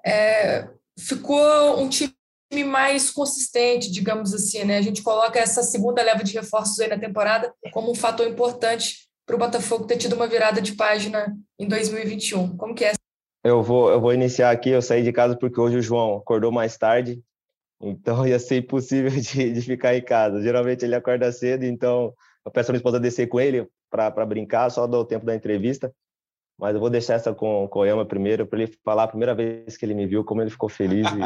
[0.05, 2.18] é, ficou um time
[2.63, 4.77] mais consistente, digamos assim, né?
[4.77, 9.07] A gente coloca essa segunda leva de reforços aí na temporada como um fator importante
[9.25, 12.57] para o Botafogo ter tido uma virada de página em 2021.
[12.57, 12.93] Como que é?
[13.43, 14.69] Eu vou, eu vou iniciar aqui.
[14.69, 17.21] Eu saí de casa porque hoje o João acordou mais tarde,
[17.79, 20.41] então ia ser impossível de, de ficar em casa.
[20.41, 24.69] Geralmente ele acorda cedo, então eu peço a minha esposa descer com ele para brincar,
[24.69, 25.93] só dou o tempo da entrevista.
[26.59, 29.77] Mas eu vou deixar essa com, o Koyama primeiro, para ele falar a primeira vez
[29.77, 31.19] que ele me viu, como ele ficou feliz e,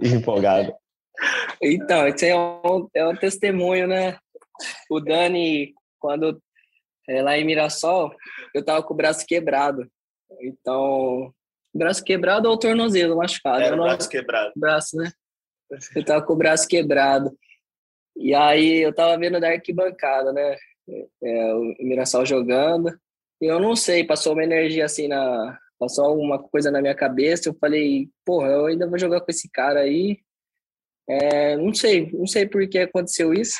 [0.08, 0.72] e empolgado.
[1.60, 4.16] Então, isso é um, é um testemunho, né?
[4.90, 6.42] O Dani, quando
[7.06, 8.14] é, lá em Mirassol,
[8.54, 9.86] eu tava com o braço quebrado.
[10.40, 11.30] Então,
[11.74, 13.62] braço quebrado ou tornozelo machucado?
[13.62, 14.52] Era o braço quebrado.
[14.56, 15.12] Braço, né?
[15.94, 17.30] Eu tava com o braço quebrado.
[18.16, 20.56] E aí eu tava vendo da arquibancada, né?
[21.22, 22.90] É, o Mirassol jogando.
[23.44, 25.58] Eu não sei, passou uma energia assim na.
[25.76, 27.48] Passou alguma coisa na minha cabeça.
[27.48, 30.20] Eu falei, porra, eu ainda vou jogar com esse cara aí.
[31.08, 33.58] É, não sei, não sei por que aconteceu isso,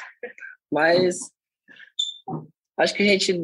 [0.72, 1.18] mas
[2.78, 3.36] acho que a gente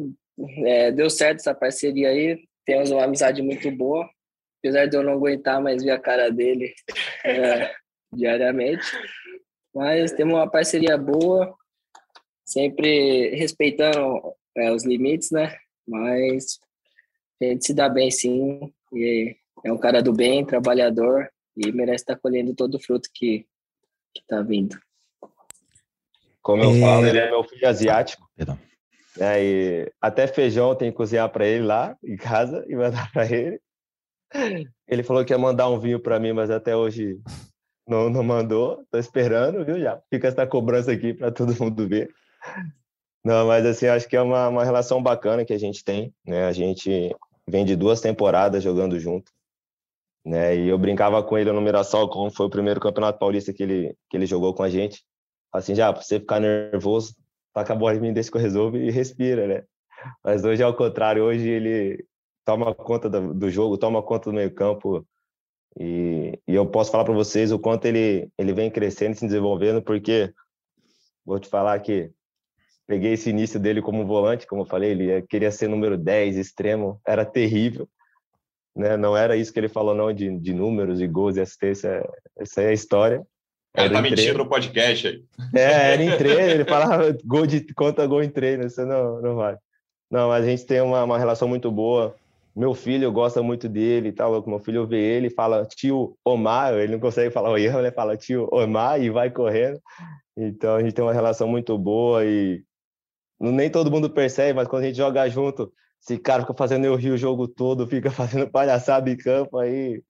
[0.65, 2.41] é, deu certo essa parceria aí.
[2.65, 4.09] Temos uma amizade muito boa,
[4.59, 6.73] apesar de eu não aguentar mais ver a cara dele
[7.25, 7.75] é,
[8.13, 8.85] diariamente.
[9.75, 11.53] Mas temos uma parceria boa,
[12.45, 15.53] sempre respeitando é, os limites, né?
[15.89, 16.59] Mas
[17.41, 18.71] a gente se dá bem sim.
[18.93, 23.45] E é um cara do bem, trabalhador e merece estar colhendo todo o fruto que,
[24.13, 24.79] que tá vindo.
[26.41, 26.79] Como eu é...
[26.79, 28.29] falo, ele é meu filho asiático.
[28.35, 28.57] Perdão.
[29.19, 33.25] É, e até feijão tem que cozinhar para ele lá em casa e mandar para
[33.25, 33.59] ele.
[34.87, 37.19] Ele falou que ia mandar um vinho para mim, mas até hoje
[37.87, 39.79] não, não mandou, tô esperando, viu?
[39.79, 42.09] Já fica essa cobrança aqui para todo mundo ver.
[43.23, 46.45] Não, mas assim, acho que é uma, uma relação bacana que a gente tem, né?
[46.45, 47.15] A gente
[47.47, 49.31] vem de duas temporadas jogando junto,
[50.25, 50.55] né?
[50.55, 53.95] E eu brincava com ele no Mirassol, como foi o primeiro campeonato paulista que ele,
[54.09, 55.03] que ele jogou com a gente.
[55.51, 57.15] Assim, já, pra você ficar nervoso,
[57.53, 59.63] taca a bola em mim, deixa que eu resolvo e respira, né?
[60.23, 62.05] Mas hoje é o contrário, hoje ele
[62.45, 65.05] toma conta do, do jogo, toma conta do meio campo,
[65.77, 69.25] e, e eu posso falar para vocês o quanto ele, ele vem crescendo e se
[69.25, 70.33] desenvolvendo, porque
[71.25, 72.11] vou te falar que
[72.89, 76.99] peguei esse início dele como volante, como eu falei, ele queria ser número 10, extremo,
[77.05, 77.87] era terrível.
[78.75, 78.97] Né?
[78.97, 82.03] Não era isso que ele falou, não, de, de números, de gols e assistência.
[82.35, 83.21] Essa é a história.
[83.77, 85.23] Ele tá mentindo no podcast aí.
[85.53, 89.35] É, era em treino, ele falava gol de, conta gol em treino, isso não, não
[89.35, 89.55] vai.
[90.09, 92.15] Não, a gente tem uma, uma relação muito boa.
[92.55, 94.43] Meu filho gosta muito dele e tal.
[94.47, 97.91] Meu filho vê ele e fala tio Omar, ele não consegue falar o erro, ele
[97.91, 99.79] fala tio Omar e vai correndo.
[100.35, 102.63] Então a gente tem uma relação muito boa e
[103.39, 105.71] nem todo mundo percebe, mas quando a gente joga junto,
[106.01, 110.01] esse cara fica fazendo eu rir o jogo todo, fica fazendo palhaçada em campo aí.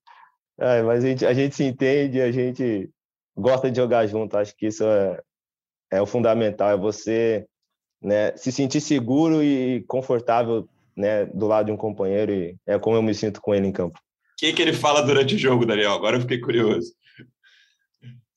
[0.60, 2.90] É, mas a gente, a gente se entende, a gente
[3.36, 4.38] gosta de jogar junto.
[4.38, 5.22] Acho que isso é,
[5.92, 7.46] é o fundamental, é você
[8.02, 12.98] né, se sentir seguro e confortável né, do lado de um companheiro e é como
[12.98, 13.98] eu me sinto com ele em campo.
[13.98, 14.02] O
[14.38, 15.94] que, que ele fala durante o jogo, Daniel?
[15.94, 16.94] Agora eu fiquei curioso.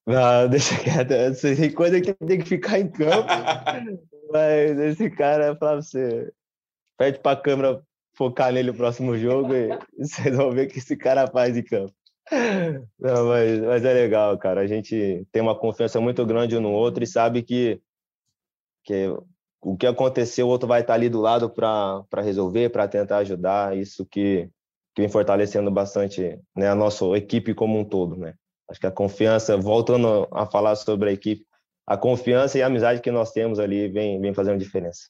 [0.07, 1.41] Não, deixa quieto.
[1.41, 3.29] Tem coisa que tem que ficar em campo.
[4.33, 6.33] mas esse cara, fala pra você,
[6.99, 7.83] pede pra câmera
[8.15, 9.69] focar nele no próximo jogo e
[9.99, 11.95] vocês vão ver o que esse cara faz em campo.
[12.99, 14.61] Não, mas, mas é legal, cara.
[14.61, 17.81] A gente tem uma confiança muito grande um no outro e sabe que,
[18.85, 19.09] que
[19.61, 23.77] o que aconteceu, o outro vai estar ali do lado para resolver, para tentar ajudar.
[23.77, 24.49] Isso que,
[24.95, 28.17] que vem fortalecendo bastante né, a nossa equipe como um todo.
[28.17, 28.35] Né?
[28.69, 31.45] Acho que a confiança, voltando a falar sobre a equipe,
[31.93, 35.03] a confiança e a amizade que nós temos ali vem, vem fazendo diferença.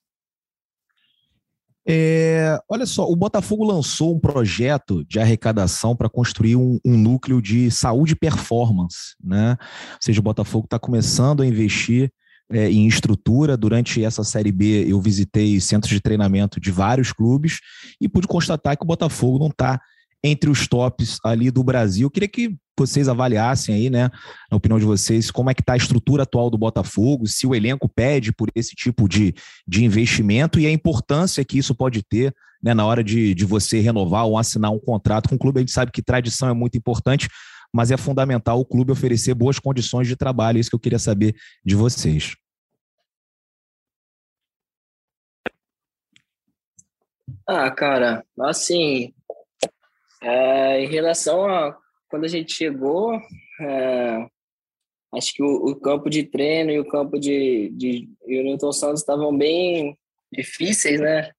[1.86, 7.42] É, olha só, o Botafogo lançou um projeto de arrecadação para construir um, um, núcleo
[7.42, 9.56] de saúde e performance, né?
[9.60, 12.12] Ou seja, o Botafogo está começando a investir
[12.52, 13.56] é, em estrutura.
[13.56, 17.58] Durante essa Série B, eu visitei centros de treinamento de vários clubes
[18.00, 19.80] e pude constatar que o Botafogo não está
[20.22, 22.06] entre os tops ali do Brasil.
[22.06, 24.10] Eu queria que vocês avaliassem aí, né,
[24.50, 27.54] na opinião de vocês, como é que está a estrutura atual do Botafogo, se o
[27.54, 29.34] elenco pede por esse tipo de,
[29.66, 33.80] de investimento e a importância que isso pode ter né, na hora de, de você
[33.80, 35.58] renovar ou assinar um contrato com o clube.
[35.58, 37.28] A gente sabe que tradição é muito importante,
[37.72, 40.58] mas é fundamental o clube oferecer boas condições de trabalho.
[40.58, 42.34] É isso que eu queria saber de vocês.
[47.46, 49.12] Ah, cara, assim,
[50.22, 53.14] é, em relação a quando a gente chegou,
[53.60, 54.28] é,
[55.14, 58.72] acho que o, o, campo de treino e o campo de, de e o Newton
[58.72, 59.96] Santos estavam bem
[60.30, 61.32] difíceis, né?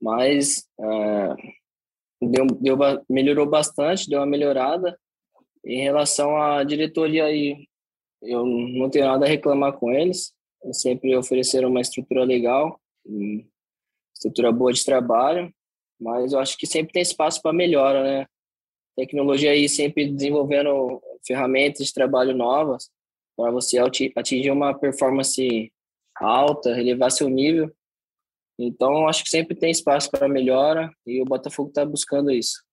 [0.00, 1.34] Mas é,
[2.22, 2.78] deu, deu,
[3.08, 4.98] melhorou bastante, deu uma melhorada.
[5.64, 7.66] Em relação à diretoria aí,
[8.22, 10.32] eu não tenho nada a reclamar com eles.
[10.62, 12.80] Eles sempre ofereceram uma estrutura legal
[14.16, 15.52] estrutura boa de trabalho,
[16.00, 18.26] mas eu acho que sempre tem espaço para melhora, né?
[18.96, 22.90] Tecnologia aí sempre desenvolvendo ferramentas de trabalho novas
[23.36, 25.70] para você atingir uma performance
[26.16, 27.70] alta, elevar seu nível.
[28.58, 32.64] Então, acho que sempre tem espaço para melhora e o Botafogo está buscando isso.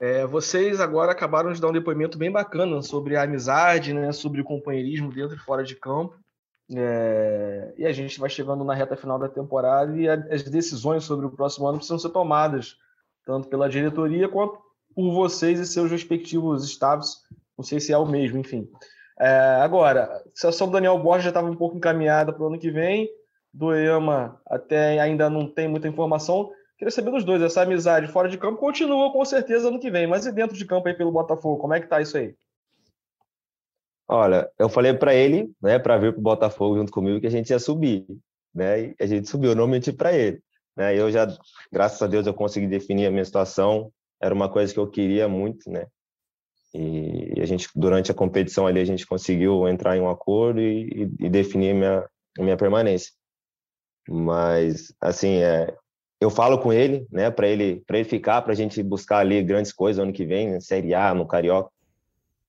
[0.00, 4.40] É, vocês agora acabaram de dar um depoimento bem bacana sobre a amizade, né, sobre
[4.40, 6.18] o companheirismo dentro e fora de campo.
[6.74, 11.24] É, e a gente vai chegando na reta final da temporada e as decisões sobre
[11.26, 12.76] o próximo ano precisam ser tomadas
[13.24, 14.58] tanto pela diretoria quanto
[14.94, 17.22] por vocês e seus respectivos staffs.
[17.56, 18.68] Não sei se é o mesmo, enfim.
[19.18, 22.58] É, agora, a situação do Daniel Borges já estava um pouco encaminhada para o ano
[22.58, 23.08] que vem.
[23.52, 26.50] Do Ema até ainda não tem muita informação.
[26.78, 30.06] Queria saber dos dois, essa amizade fora de campo continua com certeza ano que vem,
[30.06, 32.36] mas e dentro de campo aí pelo Botafogo, como é que tá isso aí?
[34.08, 37.30] Olha, eu falei para ele, né, para vir para o Botafogo junto comigo que a
[37.30, 38.06] gente ia subir,
[38.54, 38.88] né?
[38.90, 40.40] E a gente subiu, não menti para ele,
[40.76, 40.96] né?
[40.96, 41.26] Eu já,
[41.72, 43.92] graças a Deus, eu consegui definir a minha situação.
[44.20, 45.86] Era uma coisa que eu queria muito, né?
[46.74, 51.10] E a gente, durante a competição ali, a gente conseguiu entrar em um acordo e,
[51.18, 53.12] e definir a minha, a minha permanência.
[54.08, 55.74] Mas, assim, é,
[56.20, 59.72] eu falo com ele, né, para ele, ele ficar, para a gente buscar ali grandes
[59.72, 61.70] coisas ano que vem, né, Série A, no Carioca,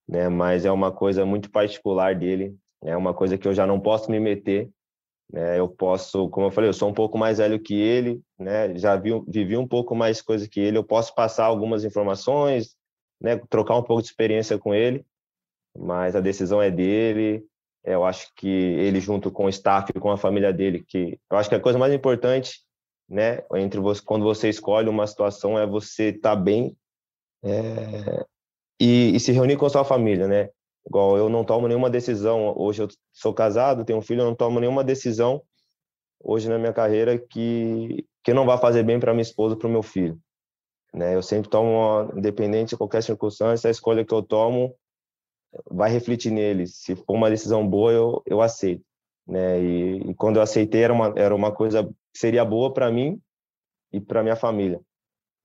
[0.08, 0.28] né?
[0.28, 4.10] Mas é uma coisa muito particular dele, é uma coisa que eu já não posso
[4.10, 4.70] me meter,
[5.32, 5.58] né?
[5.58, 8.76] Eu posso, como eu falei, eu sou um pouco mais velho que ele, né?
[8.76, 12.76] Já vi, vivi um pouco mais coisa que ele, eu posso passar algumas informações,
[13.20, 13.36] né?
[13.50, 15.04] Trocar um pouco de experiência com ele,
[15.76, 17.44] mas a decisão é dele.
[17.84, 21.48] Eu acho que ele junto com o staff, com a família dele, que eu acho
[21.48, 22.66] que a coisa mais importante
[23.08, 23.42] né?
[23.54, 26.76] Entre você, quando você escolhe uma situação é você estar tá bem
[27.42, 28.26] é,
[28.80, 30.50] e, e, se reunir com a sua família, né?
[30.86, 32.54] Igual eu não tomo nenhuma decisão.
[32.56, 35.42] Hoje eu sou casado, tenho um filho, eu não tomo nenhuma decisão
[36.20, 39.70] hoje na minha carreira que que não vai fazer bem para minha esposa, para o
[39.70, 40.20] meu filho.
[40.92, 41.14] Né?
[41.14, 44.76] Eu sempre tomo, uma, independente de qualquer circunstância, a escolha que eu tomo
[45.70, 46.66] vai refletir nele.
[46.66, 48.84] Se for uma decisão boa, eu, eu aceito.
[49.26, 49.62] Né?
[49.62, 53.18] E, e quando eu aceitei, era uma, era uma coisa seria boa para mim
[53.92, 54.78] e para minha família.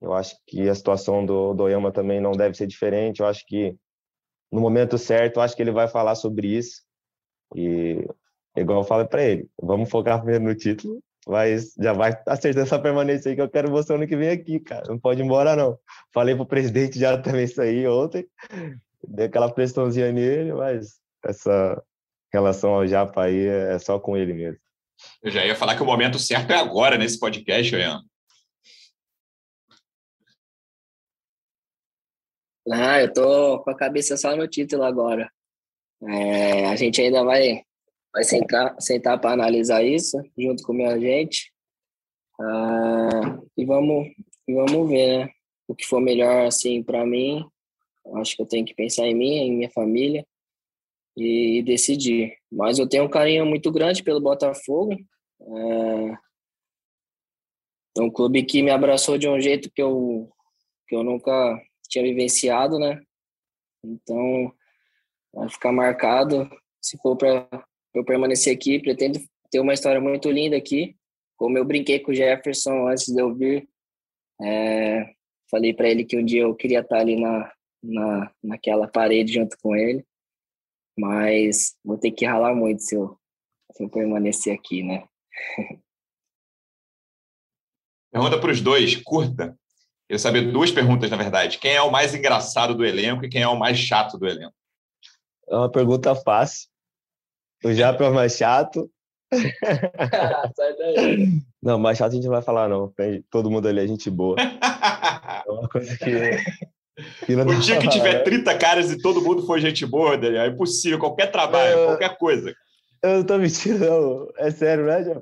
[0.04, 3.22] Eu acho que a situação do, do Oyama também não deve ser diferente.
[3.22, 3.74] Eu acho que
[4.52, 6.82] no momento certo, acho que ele vai falar sobre isso.
[7.56, 8.06] E
[8.58, 12.78] igual eu falei para ele, vamos focar primeiro no título, mas já vai acertar essa
[12.78, 14.84] permanência aí que eu quero você ano que vem aqui, cara.
[14.90, 15.80] Não pode ir embora, não.
[16.14, 18.28] Falei pro presidente já também isso aí ontem,
[19.08, 21.82] dei aquela pressãozinha nele, mas essa
[22.32, 24.60] relação ao Japa aí é só com ele mesmo.
[25.22, 28.02] Eu já ia falar que o momento certo é agora nesse podcast, Ian.
[32.72, 35.30] Ah, eu tô com a cabeça só no título agora.
[36.02, 37.62] É, a gente ainda vai,
[38.14, 41.52] vai sentar, sentar para analisar isso junto com o meu agente.
[42.40, 44.08] Ah, e vamos,
[44.48, 45.34] e vamos ver, né?
[45.68, 47.46] O que for melhor assim para mim.
[48.16, 50.26] Acho que eu tenho que pensar em mim, em minha família
[51.18, 52.38] e decidir.
[52.52, 54.96] Mas eu tenho um carinho muito grande pelo Botafogo.
[55.42, 56.18] É,
[57.98, 60.30] é um clube que me abraçou de um jeito que eu,
[60.88, 61.62] que eu nunca
[61.94, 63.02] tinha vivenciado, né?
[63.84, 64.54] Então,
[65.34, 66.50] vai ficar marcado.
[66.82, 67.48] Se for para
[67.94, 69.20] eu permanecer aqui, pretendo
[69.52, 70.96] ter uma história muito linda aqui.
[71.38, 73.68] Como eu brinquei com o Jefferson antes de eu vir,
[74.42, 75.14] é,
[75.50, 77.52] falei para ele que um dia eu queria estar ali na,
[77.84, 80.06] na, naquela parede junto com ele
[80.98, 83.18] mas vou ter que ralar muito se eu,
[83.72, 85.08] se eu permanecer aqui, né?
[88.12, 89.58] Pergunta para os dois, curta.
[90.14, 91.58] Queria saber duas perguntas, na verdade.
[91.58, 94.54] Quem é o mais engraçado do elenco e quem é o mais chato do elenco?
[95.50, 96.70] É uma pergunta fácil.
[97.66, 98.92] O Japa é o mais chato.
[99.34, 101.28] Sai daí.
[101.60, 102.94] Não, mais chato a gente não vai falar, não.
[103.32, 104.36] Todo mundo ali é gente boa.
[105.46, 109.84] É uma coisa que o dia que tiver 30 caras e todo mundo for gente
[109.86, 112.54] boa, Daniel, é impossível, qualquer trabalho, eu, qualquer coisa.
[113.02, 114.28] Eu não tô mentindo, não.
[114.38, 115.22] É sério, né, Jeff?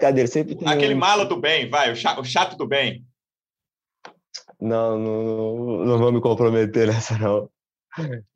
[0.00, 0.26] Cadê?
[0.26, 0.98] Sempre tem Aquele um...
[0.98, 3.04] mala do bem, vai, o chato, o chato do bem.
[4.60, 7.50] Não, não, não vou me comprometer nessa, não.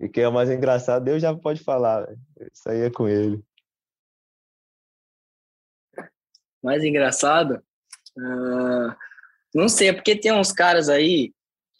[0.00, 2.08] E quem é o mais engraçado, Deus já pode falar.
[2.52, 3.42] Isso aí é com ele.
[6.62, 7.62] Mais engraçado?
[8.16, 8.94] Uh,
[9.54, 11.32] não sei, é porque tem uns caras aí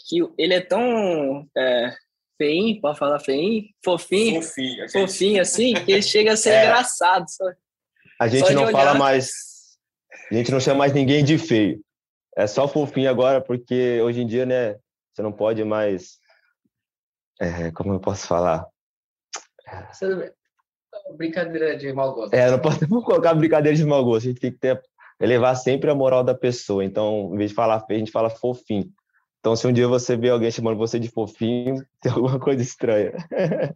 [0.08, 1.94] que ele é tão é,
[2.38, 6.64] feinho, pode falar feinho, fofinho, fofinho, fofinho assim, que ele chega a ser é.
[6.64, 7.26] engraçado.
[7.28, 7.44] Só,
[8.20, 9.30] a gente não fala mais,
[10.30, 11.80] a gente não chama mais ninguém de feio.
[12.36, 14.76] É só fofinho agora, porque hoje em dia, né,
[15.10, 16.18] você não pode mais,
[17.40, 18.66] é, como eu posso falar?
[21.16, 22.34] Brincadeira de mau gosto.
[22.34, 24.26] É, não pode colocar brincadeira de mau gosto.
[24.26, 24.80] A gente tem que ter,
[25.18, 26.84] elevar sempre a moral da pessoa.
[26.84, 28.92] Então, em vez de falar feio, a gente fala fofinho.
[29.38, 33.12] Então, se um dia você vê alguém chamando você de fofinho, tem alguma coisa estranha.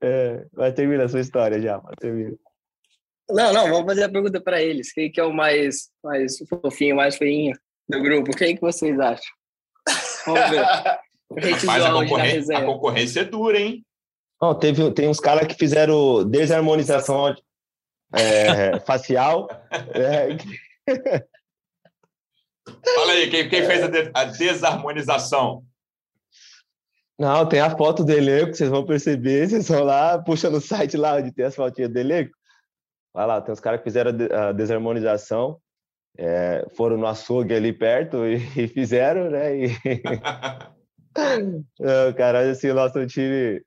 [0.00, 2.36] é, vai terminar a sua história já, vai terminar.
[3.30, 4.92] Não, não, vamos fazer a pergunta para eles.
[4.92, 7.54] Quem que é o mais, mais fofinho, mais feinho
[7.88, 8.36] do grupo?
[8.36, 9.32] Quem que vocês acham?
[10.26, 10.64] Vamos ver.
[11.66, 13.84] Mas a, concorrência, a concorrência é dura, hein?
[14.40, 17.34] Oh, teve, tem uns caras que fizeram desarmonização
[18.14, 19.48] é, facial.
[19.94, 20.36] É,
[22.94, 25.62] Fala aí, quem, quem fez a, de, a, desarmonização?
[27.18, 29.48] Não, tem a foto do elenco, vocês vão perceber.
[29.48, 32.37] Vocês vão lá, puxa no site lá onde tem as fotinhas do elenco.
[33.18, 35.58] Vai lá, tem os caras que fizeram a desarmonização,
[36.16, 39.56] é, foram no açougue ali perto e, e fizeram, né?
[39.56, 39.66] E...
[41.80, 43.60] não, cara, assim, nosso time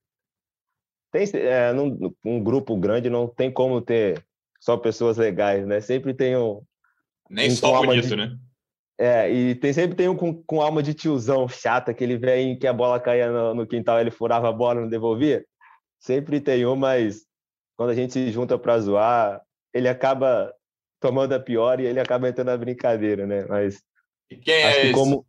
[1.12, 4.24] tem é, num, um grupo grande não tem como ter
[4.58, 5.82] só pessoas legais, né?
[5.82, 6.64] Sempre tem um
[7.30, 8.38] nem um só bonito, de, né?
[8.98, 12.68] É, e tem, sempre tem um com, com alma de tiozão chata, aquele velho que
[12.68, 15.44] a bola caía no, no, quintal, ele furava a bola e não devolvia.
[16.00, 17.30] Sempre tem um, mas
[17.82, 19.42] quando a gente se junta para zoar,
[19.74, 20.54] ele acaba
[21.00, 23.44] tomando a pior e ele acaba entrando na brincadeira, né?
[23.50, 23.82] Mas
[24.30, 24.94] e quem é esse?
[24.94, 25.26] como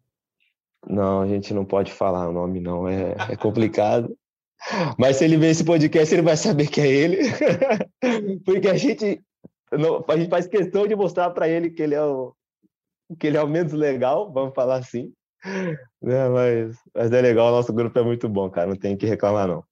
[0.87, 4.15] não, a gente não pode falar o nome, não, é, é complicado.
[4.99, 7.17] Mas se ele ver esse podcast, ele vai saber que é ele,
[8.45, 9.19] porque a gente,
[9.73, 12.35] não, a gente faz questão de mostrar para ele que ele é o,
[13.19, 15.11] que ele é o menos legal, vamos falar assim.
[16.03, 16.29] Né?
[16.29, 19.49] Mas, mas é legal, o nosso grupo é muito bom, cara, não tem que reclamar,
[19.49, 19.65] não.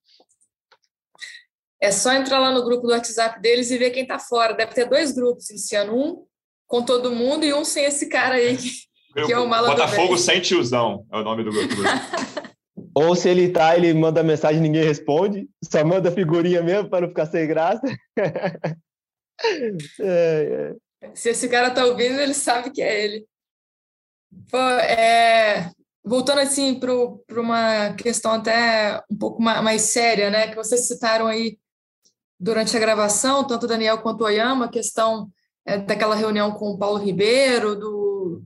[1.81, 4.53] É só entrar lá no grupo do WhatsApp deles e ver quem tá fora.
[4.55, 6.27] Deve ter dois grupos esse ano, um
[6.67, 8.71] com todo mundo e um sem esse cara aí, que,
[9.27, 11.75] que é o mala Botafogo sem tiozão, é o nome do grupo.
[12.95, 17.09] Ou se ele tá, ele manda mensagem ninguém responde, só manda figurinha mesmo para não
[17.09, 17.83] ficar sem graça.
[20.01, 21.11] é, é.
[21.15, 23.27] Se esse cara tá ouvindo, ele sabe que é ele.
[24.51, 25.71] Pô, é,
[26.05, 31.59] voltando assim para uma questão até um pouco mais séria, né, que vocês citaram aí
[32.41, 35.31] durante a gravação, tanto o Daniel quanto o Oyama, a questão
[35.67, 38.43] é, daquela reunião com o Paulo Ribeiro, do,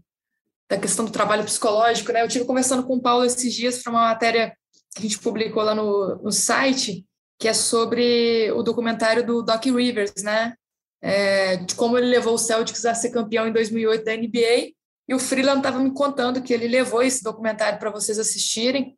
[0.69, 2.23] da questão do trabalho psicológico, né?
[2.23, 4.53] Eu tive conversando com o Paulo esses dias para uma matéria
[4.95, 7.07] que a gente publicou lá no, no site,
[7.39, 10.55] que é sobre o documentário do Doc Rivers, né?
[11.01, 14.73] É, de como ele levou o Celtics a ser campeão em 2008 da NBA
[15.07, 18.97] e o Freeland estava me contando que ele levou esse documentário para vocês assistirem,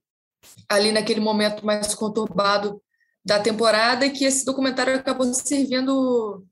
[0.68, 2.80] ali naquele momento mais conturbado
[3.26, 6.44] da temporada, que esse documentário acabou servindo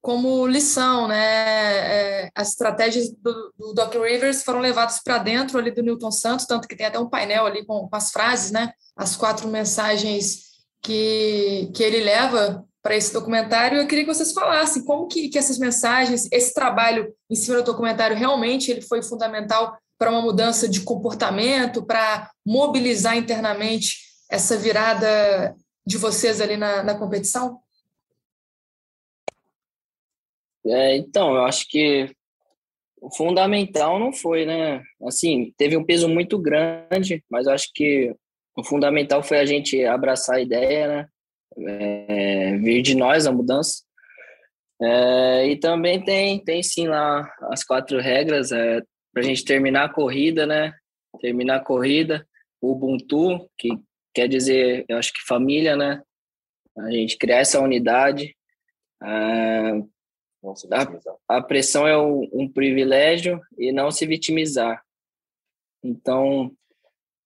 [0.00, 1.16] como lição, né?
[1.16, 6.46] É, as estratégias do, do Doc Rivers foram levadas para dentro ali do Newton Santos,
[6.46, 8.72] tanto que tem até um painel ali com, com as frases, né?
[8.96, 10.44] As quatro mensagens
[10.80, 13.78] que, que ele leva para esse documentário.
[13.78, 17.64] Eu queria que vocês falassem como que, que essas mensagens, esse trabalho em cima do
[17.64, 23.96] documentário, realmente ele foi fundamental para uma mudança de comportamento, para mobilizar internamente
[24.30, 25.54] essa virada
[25.86, 27.60] de vocês ali na, na competição?
[30.64, 32.14] É, então, eu acho que
[33.00, 34.82] o fundamental não foi, né?
[35.04, 38.14] Assim, teve um peso muito grande, mas eu acho que
[38.56, 41.08] o fundamental foi a gente abraçar a ideia, né?
[41.58, 43.82] é, vir de nós a mudança.
[44.80, 48.80] É, e também tem, tem sim lá as quatro regras é,
[49.12, 50.72] para a gente terminar a corrida, né?
[51.20, 52.26] Terminar a corrida,
[52.60, 53.68] o Ubuntu, que
[54.14, 56.02] quer dizer, eu acho que família, né?
[56.78, 58.36] A gente criar essa unidade.
[59.02, 59.72] É,
[60.70, 64.82] a, a, pressão é um, um, privilégio e não se vitimizar.
[65.82, 66.52] Então,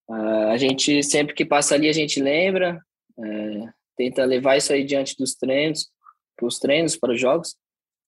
[0.09, 2.81] a gente sempre que passa ali, a gente lembra.
[3.19, 5.89] É, tenta levar isso aí diante dos treinos,
[6.35, 7.55] para os treinos, para os jogos.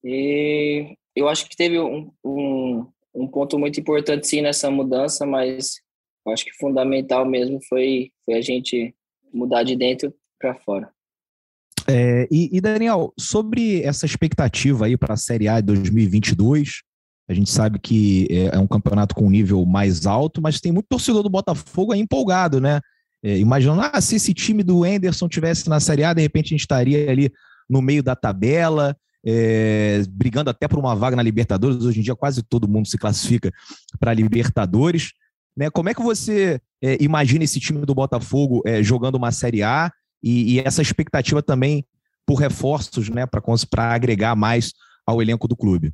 [0.04, 5.82] E eu acho que teve um, um, um ponto muito importante sim nessa mudança, mas
[6.32, 8.94] acho que fundamental mesmo foi, foi a gente
[9.34, 10.90] mudar de dentro para fora.
[11.88, 16.82] É, e, e, Daniel, sobre essa expectativa aí para a Série A de 2022,
[17.28, 20.72] a gente sabe que é, é um campeonato com um nível mais alto, mas tem
[20.72, 22.80] muito torcedor do Botafogo aí empolgado, né?
[23.24, 26.50] É, imaginando, ah, se esse time do Anderson tivesse na Série A, de repente a
[26.50, 27.32] gente estaria ali
[27.70, 31.84] no meio da tabela, é, brigando até por uma vaga na Libertadores.
[31.84, 33.52] Hoje em dia, quase todo mundo se classifica
[34.00, 35.12] para Libertadores.
[35.60, 35.70] Né?
[35.70, 39.92] Como é que você é, imagina esse time do Botafogo é, jogando uma Série A
[40.24, 41.86] e, e, essa expectativa também
[42.26, 44.72] por reforços né, para agregar mais
[45.06, 45.94] ao elenco do clube?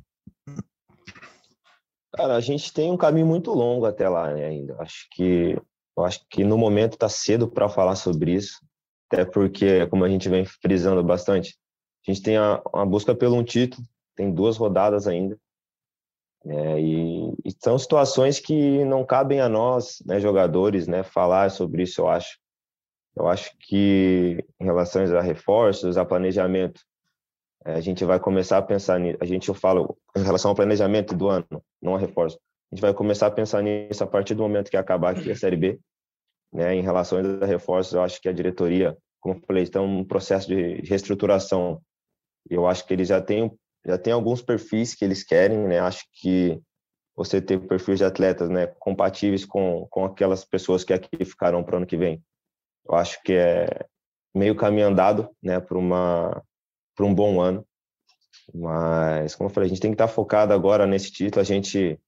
[2.14, 4.76] Cara, a gente tem um caminho muito longo até lá né, ainda.
[4.78, 5.60] Acho que
[5.98, 8.60] acho que no momento está cedo para falar sobre isso,
[9.10, 11.56] até porque, como a gente vem frisando bastante,
[12.06, 15.36] a gente tem a, a busca pelo um título, tem duas rodadas ainda,
[16.46, 21.82] né, e, e, são situações que não cabem a nós, né, jogadores, né, falar sobre
[21.82, 22.38] isso, eu acho.
[23.16, 26.82] Eu acho que em relação a reforços, a planejamento,
[27.64, 29.18] eh, a gente vai começar a pensar nisso.
[29.20, 32.38] A gente, eu falo, em relação ao planejamento do ano, não a reforço.
[32.70, 35.34] A gente vai começar a pensar nisso a partir do momento que acabar aqui a
[35.36, 35.80] Série B.
[36.52, 36.76] Né?
[36.76, 40.46] Em relação a reforços, eu acho que a diretoria, como eu falei, está um processo
[40.46, 41.80] de reestruturação.
[42.48, 43.50] Eu acho que eles já têm,
[43.86, 45.78] já têm alguns perfis que eles querem, né?
[45.78, 46.60] Acho que
[47.14, 51.74] você ter perfis de atletas, né, compatíveis com, com aquelas pessoas que aqui ficarão para
[51.74, 52.22] o ano que vem.
[52.86, 53.86] Eu acho que é
[54.34, 56.42] meio caminho andado, né, para uma
[56.94, 57.66] para um bom ano.
[58.54, 61.40] Mas, como eu falei, a gente tem que estar tá focado agora nesse título.
[61.40, 61.98] A gente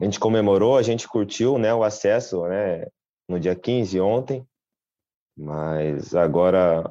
[0.00, 2.86] a gente comemorou, a gente curtiu, né, o acesso, né,
[3.28, 4.46] no dia 15 ontem.
[5.36, 6.84] Mas agora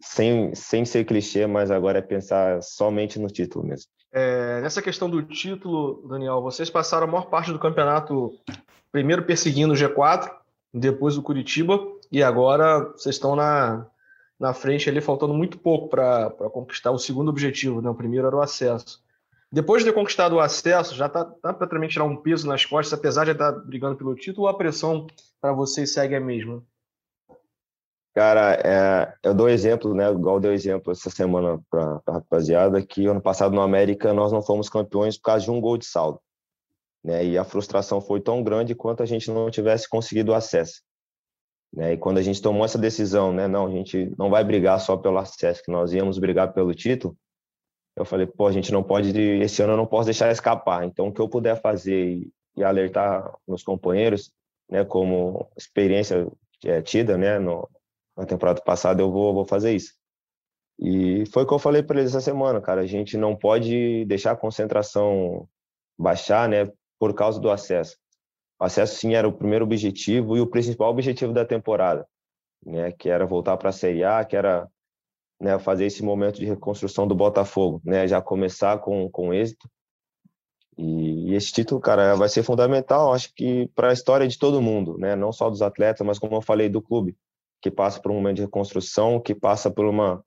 [0.00, 3.90] sem sem ser clichê, mas agora é pensar somente no título mesmo.
[4.12, 8.32] É, nessa questão do título, Daniel, vocês passaram a maior parte do campeonato
[8.90, 10.30] primeiro perseguindo o G4,
[10.72, 11.78] depois o Curitiba,
[12.10, 13.86] e agora vocês estão na,
[14.38, 17.90] na frente ali, faltando muito pouco para conquistar o segundo objetivo, né?
[17.90, 19.04] O primeiro era o acesso.
[19.50, 22.64] Depois de ter conquistado o acesso, já está tá para também tirar um peso nas
[22.64, 25.06] costas, apesar de estar brigando pelo título, a pressão
[25.40, 26.62] para vocês segue a mesma?
[28.16, 30.10] Cara, é, eu dou exemplo, né?
[30.10, 34.40] Igual deu exemplo essa semana para a rapaziada, que ano passado no América nós não
[34.40, 36.18] fomos campeões por causa de um gol de saldo.
[37.04, 37.26] Né?
[37.26, 40.80] E a frustração foi tão grande quanto a gente não tivesse conseguido acesso.
[41.70, 41.92] Né?
[41.92, 43.46] E quando a gente tomou essa decisão, né?
[43.46, 47.14] Não, a gente não vai brigar só pelo acesso, que nós íamos brigar pelo título.
[47.94, 49.10] Eu falei, pô, a gente não pode,
[49.42, 50.84] esse ano eu não posso deixar escapar.
[50.86, 54.32] Então, o que eu puder fazer e, e alertar meus companheiros,
[54.70, 54.86] né?
[54.86, 56.26] Como experiência
[56.64, 57.38] é, tida, né?
[57.38, 57.68] No,
[58.16, 59.92] na temporada passada, eu vou, vou fazer isso.
[60.78, 62.80] E foi o que eu falei para eles essa semana, cara.
[62.80, 65.48] A gente não pode deixar a concentração
[65.98, 67.96] baixar, né, por causa do acesso.
[68.60, 72.06] O acesso, sim, era o primeiro objetivo e o principal objetivo da temporada,
[72.64, 74.68] né, que era voltar para a Série A, que era
[75.40, 79.68] né, fazer esse momento de reconstrução do Botafogo, né, já começar com, com êxito.
[80.78, 84.60] E, e esse título, cara, vai ser fundamental, acho que para a história de todo
[84.60, 87.16] mundo, né, não só dos atletas, mas como eu falei, do clube
[87.66, 90.24] que passa por um momento de reconstrução, que passa por uma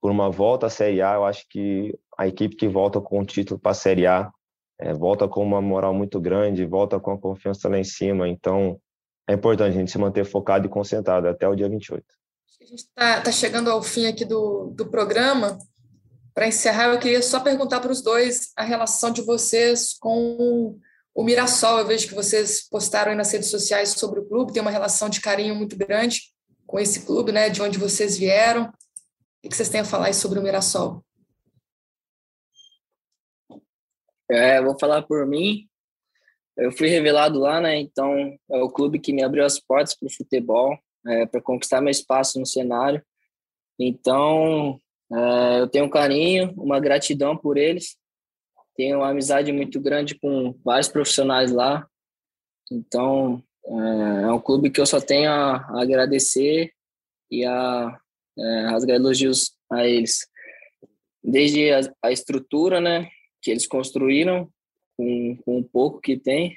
[0.00, 1.14] por uma volta à Série A.
[1.14, 4.30] Eu acho que a equipe que volta com o título para a Série A
[4.78, 8.28] é, volta com uma moral muito grande, volta com a confiança lá em cima.
[8.28, 8.80] Então,
[9.28, 12.04] é importante a gente se manter focado e concentrado até o dia 28.
[12.60, 15.56] A gente está tá chegando ao fim aqui do, do programa.
[16.34, 20.76] Para encerrar, eu queria só perguntar para os dois a relação de vocês com
[21.14, 21.78] o Mirassol.
[21.78, 25.08] Eu vejo que vocês postaram aí nas redes sociais sobre o clube, tem uma relação
[25.08, 26.31] de carinho muito grande
[26.72, 27.50] com esse clube, né?
[27.50, 28.72] De onde vocês vieram.
[29.44, 31.04] O que vocês têm a falar sobre o Mirassol?
[34.30, 35.68] É, vou falar por mim.
[36.56, 37.78] Eu fui revelado lá, né?
[37.78, 38.16] Então
[38.50, 41.90] é o clube que me abriu as portas para o futebol, é, para conquistar meu
[41.90, 43.04] espaço no cenário.
[43.78, 44.80] Então
[45.12, 47.98] é, eu tenho um carinho, uma gratidão por eles.
[48.74, 51.86] Tenho uma amizade muito grande com vários profissionais lá.
[52.70, 56.72] Então é, é um clube que eu só tenho a agradecer
[57.30, 57.98] e a
[58.38, 60.26] é, rasgar elogios a eles.
[61.22, 63.08] Desde a, a, estrutura, né,
[63.40, 64.50] que eles construíram
[64.96, 66.56] com, com o pouco que tem.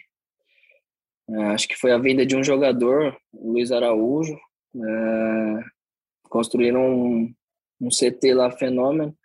[1.30, 4.38] É, acho que foi a venda de um jogador, Luiz Araújo.
[4.76, 5.64] É,
[6.30, 7.34] construíram um,
[7.80, 9.16] um CT lá fenômeno.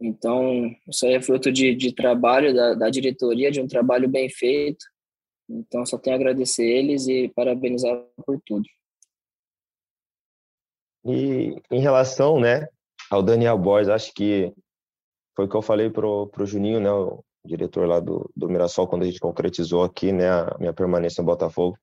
[0.00, 4.28] Então, isso aí é fruto de, de trabalho da, da diretoria, de um trabalho bem
[4.28, 4.84] feito.
[5.52, 8.64] Então, só tenho a agradecer eles e parabenizar por tudo.
[11.04, 12.66] E em relação, né,
[13.10, 14.52] ao Daniel Borges, acho que
[15.36, 18.86] foi o que eu falei pro, pro Juninho, né, o diretor lá do, do Mirassol,
[18.86, 21.76] quando a gente concretizou aqui, né, a minha permanência no Botafogo.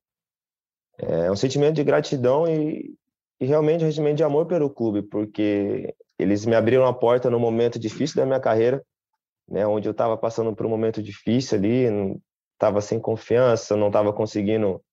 [0.97, 2.95] É um sentimento de gratidão e,
[3.39, 7.39] e realmente um sentimento de amor pelo clube, porque eles me abriram a porta no
[7.39, 8.83] momento difícil da minha carreira,
[9.47, 11.89] né, onde eu estava passando por um momento difícil ali,
[12.59, 14.83] estava sem confiança, não estava conseguindo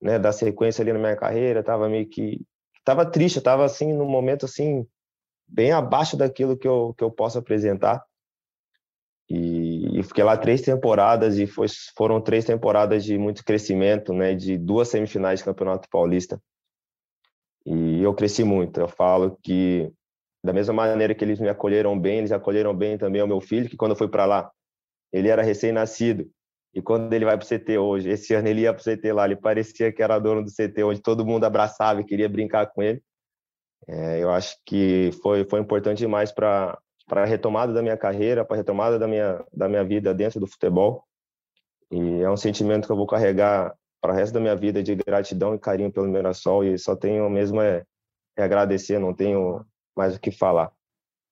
[0.00, 2.42] né, dar sequência ali na minha carreira, estava meio que
[2.78, 4.86] estava triste, estava assim num momento assim
[5.48, 8.04] bem abaixo daquilo que eu que eu posso apresentar.
[9.28, 11.66] E, e fiquei lá três temporadas e foi,
[11.96, 16.38] foram três temporadas de muito crescimento, né, de duas semifinais de Campeonato Paulista.
[17.64, 18.78] E eu cresci muito.
[18.78, 19.90] Eu falo que
[20.44, 23.66] da mesma maneira que eles me acolheram bem, eles acolheram bem também o meu filho,
[23.70, 24.52] que quando eu fui para lá,
[25.10, 26.30] ele era recém-nascido
[26.74, 29.12] e quando ele vai para o CT hoje, esse ano ele ia para o CT
[29.12, 32.66] lá, ele parecia que era dono do CT, onde todo mundo abraçava e queria brincar
[32.66, 33.00] com ele.
[33.86, 36.76] É, eu acho que foi, foi importante demais para
[37.10, 40.48] a retomada da minha carreira, para a retomada da minha, da minha vida dentro do
[40.48, 41.04] futebol.
[41.92, 44.96] E é um sentimento que eu vou carregar para o resto da minha vida de
[44.96, 47.84] gratidão e carinho pelo Mirassol e só tenho mesmo é,
[48.36, 49.64] é agradecer, não tenho
[49.96, 50.72] mais o que falar.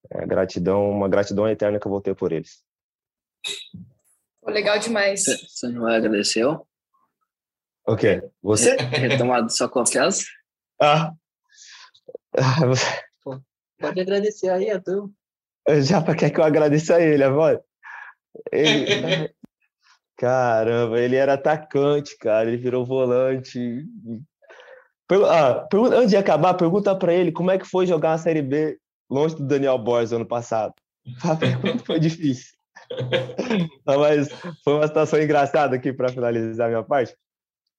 [0.08, 2.62] É gratidão, uma gratidão eterna que eu vou ter por eles.
[4.46, 5.24] Legal demais.
[5.24, 6.66] Você não agradeceu?
[7.86, 8.22] O quê?
[8.42, 8.76] Você?
[8.76, 10.24] Retomado sua confiança?
[10.80, 11.12] Ah.
[12.36, 12.86] ah você...
[13.78, 15.12] Pode agradecer aí a tu.
[15.82, 17.62] Já para quer que eu agradeça a ele, agora?
[18.50, 19.32] Ele...
[20.16, 22.48] Caramba, ele era atacante, cara.
[22.48, 23.84] Ele virou volante.
[25.28, 28.78] Ah, antes de acabar, pergunta para ele como é que foi jogar a Série B
[29.10, 30.74] longe do Daniel Borges ano passado.
[31.24, 32.54] A pergunta foi difícil.
[33.84, 34.28] Mas
[34.64, 37.14] foi uma situação engraçada aqui para finalizar a minha parte.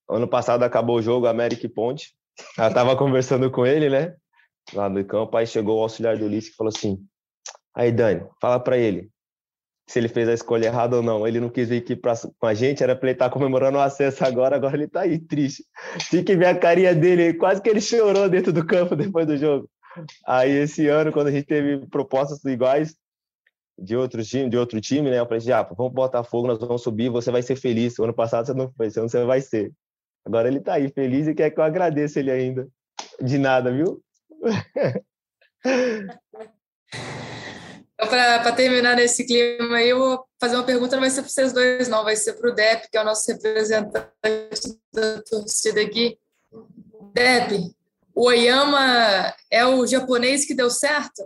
[0.10, 2.14] Ano passado acabou o jogo América e Ponte.
[2.58, 4.16] Eu estava conversando com ele, né?
[4.74, 5.36] Lá no campo.
[5.38, 7.00] Aí chegou o auxiliar do Ulisses e falou assim:
[7.76, 9.10] Aí, Dani, fala para ele
[9.88, 11.28] se ele fez a escolha errada ou não.
[11.28, 13.78] Ele não quis vir aqui pra, com a gente, era para ele estar tá comemorando
[13.78, 15.66] o acesso agora, agora ele está aí, triste.
[16.10, 19.38] Tinha que ver a carinha dele, quase que ele chorou dentro do campo depois do
[19.38, 19.70] jogo.
[20.26, 22.96] Aí, esse ano, quando a gente teve propostas iguais,
[23.78, 25.20] de outro time, de outro time, né?
[25.20, 27.98] Eu falei, assim, vamos botar fogo, nós vamos subir, você vai ser feliz.
[28.00, 29.72] O ano passado você não foi, esse ano você vai ser.
[30.26, 32.68] Agora ele tá aí feliz e quer que eu agradeça ele ainda.
[33.22, 34.02] De nada, viu?
[37.96, 41.30] Então, para terminar nesse clima aí, eu vou fazer uma pergunta, não vai ser para
[41.30, 45.82] vocês dois, não, vai ser para o Dep, que é o nosso representante da torcida
[45.82, 46.18] aqui.
[47.14, 47.74] Dep,
[48.14, 51.24] o Oyama é o japonês que deu certo?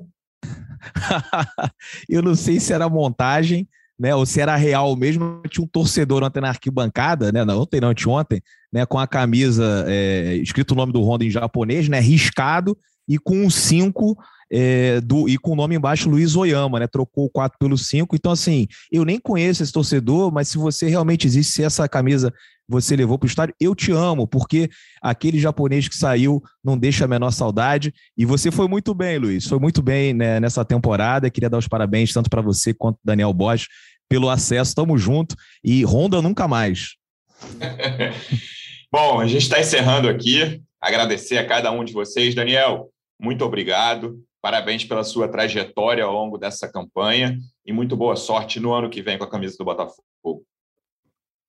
[2.09, 3.67] eu não sei se era montagem,
[3.99, 5.41] né, ou se era real mesmo.
[5.49, 9.85] Tinha um torcedor ontem na arquibancada, né, não, ontem não, ontem, né, com a camisa
[9.87, 14.17] é, escrito o nome do Honda em japonês, né, riscado e com um 5
[14.51, 16.87] é, e com o nome embaixo Luiz Oyama, né?
[16.87, 18.15] Trocou o 4 pelo 5.
[18.15, 22.33] Então, assim, eu nem conheço esse torcedor, mas se você realmente existe, se essa camisa
[22.67, 24.69] você levou para o estádio, eu te amo, porque
[25.01, 27.93] aquele japonês que saiu não deixa a menor saudade.
[28.17, 29.45] E você foi muito bem, Luiz.
[29.47, 31.29] Foi muito bem né, nessa temporada.
[31.29, 33.67] Queria dar os parabéns tanto para você quanto Daniel Bosch
[34.09, 34.75] pelo acesso.
[34.75, 35.35] Tamo junto.
[35.63, 36.95] E Honda nunca mais.
[38.91, 40.61] Bom, a gente está encerrando aqui.
[40.81, 42.35] Agradecer a cada um de vocês.
[42.35, 42.89] Daniel,
[43.19, 44.19] muito obrigado.
[44.41, 49.01] Parabéns pela sua trajetória ao longo dessa campanha e muito boa sorte no ano que
[49.01, 50.43] vem com a camisa do Botafogo.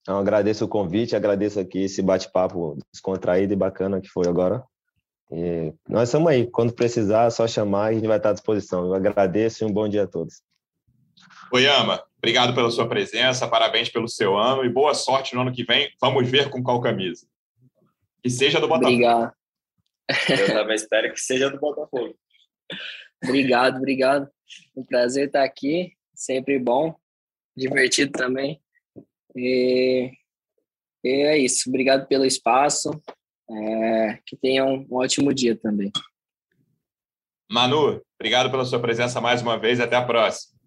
[0.08, 4.64] Então, agradeço o convite, agradeço aqui esse bate-papo descontraído e bacana que foi agora.
[5.30, 6.50] E nós estamos aí.
[6.50, 8.86] Quando precisar, é só chamar e a gente vai estar à disposição.
[8.86, 10.40] Eu agradeço e um bom dia a todos.
[11.52, 15.62] Oyama, obrigado pela sua presença, parabéns pelo seu ano e boa sorte no ano que
[15.62, 15.92] vem.
[16.00, 17.26] Vamos ver com qual camisa.
[18.22, 18.94] Que seja do Botafogo.
[18.94, 19.32] Obrigado.
[20.30, 22.16] Eu também espero que seja do Botafogo.
[23.22, 24.26] obrigado, obrigado.
[24.74, 26.94] Um prazer estar aqui, sempre bom,
[27.54, 28.58] divertido também.
[29.36, 30.10] E,
[31.04, 32.90] e é isso, obrigado pelo espaço.
[33.50, 35.90] É, que tenham um ótimo dia também.
[37.50, 39.80] Manu, obrigado pela sua presença mais uma vez.
[39.80, 40.58] Até a próxima.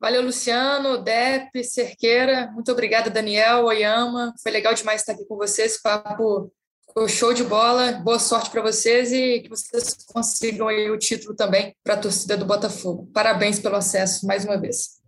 [0.00, 2.50] Valeu, Luciano, Dep, Cerqueira.
[2.52, 4.34] Muito obrigada, Daniel, Oyama.
[4.42, 5.80] Foi legal demais estar aqui com vocês.
[5.80, 6.52] Papo
[6.92, 7.92] foi show de bola.
[7.92, 12.36] Boa sorte para vocês e que vocês consigam aí o título também para a torcida
[12.36, 13.08] do Botafogo.
[13.12, 15.00] Parabéns pelo acesso mais uma vez.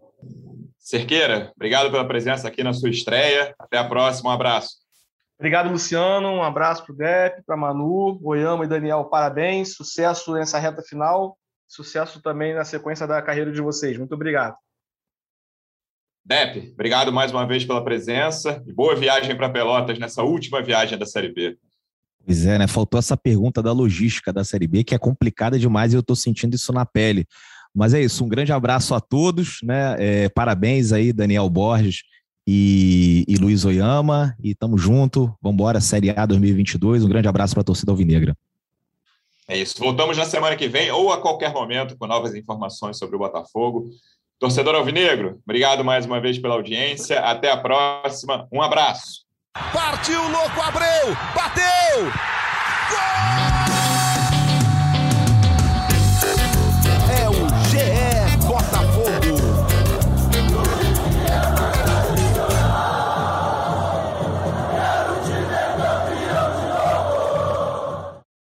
[0.85, 3.55] Cerqueira, obrigado pela presença aqui na sua estreia.
[3.59, 4.29] Até a próxima.
[4.29, 4.75] Um abraço.
[5.39, 6.29] Obrigado, Luciano.
[6.29, 9.07] Um abraço para o Dep, para Manu, Oyama e Daniel.
[9.07, 9.75] Parabéns.
[9.75, 11.39] Sucesso nessa reta final.
[11.67, 13.97] Sucesso também na sequência da carreira de vocês.
[13.97, 14.57] Muito obrigado.
[16.23, 20.99] Dep, obrigado mais uma vez pela presença e boa viagem para Pelotas nessa última viagem
[20.99, 21.59] da Série B.
[22.25, 22.67] Pois é, né?
[22.67, 26.17] Faltou essa pergunta da logística da Série B, que é complicada demais e eu estou
[26.17, 27.27] sentindo isso na pele.
[27.75, 29.97] Mas é isso, um grande abraço a todos, né?
[29.99, 32.03] É, parabéns aí, Daniel Borges
[32.47, 35.35] e, e Luiz Oyama, e tamo junto.
[35.43, 37.05] Vambora, Série A 2022.
[37.05, 38.37] Um grande abraço para a torcida alvinegra.
[39.49, 39.79] É isso.
[39.79, 43.91] Voltamos na semana que vem ou a qualquer momento com novas informações sobre o Botafogo.
[44.39, 47.21] Torcedor Alvinegro, obrigado mais uma vez pela audiência.
[47.21, 48.49] Até a próxima.
[48.53, 49.25] Um abraço.
[49.73, 51.15] Partiu, louco, Abreu!
[51.35, 52.03] Bateu!
[52.91, 53.54] Gol!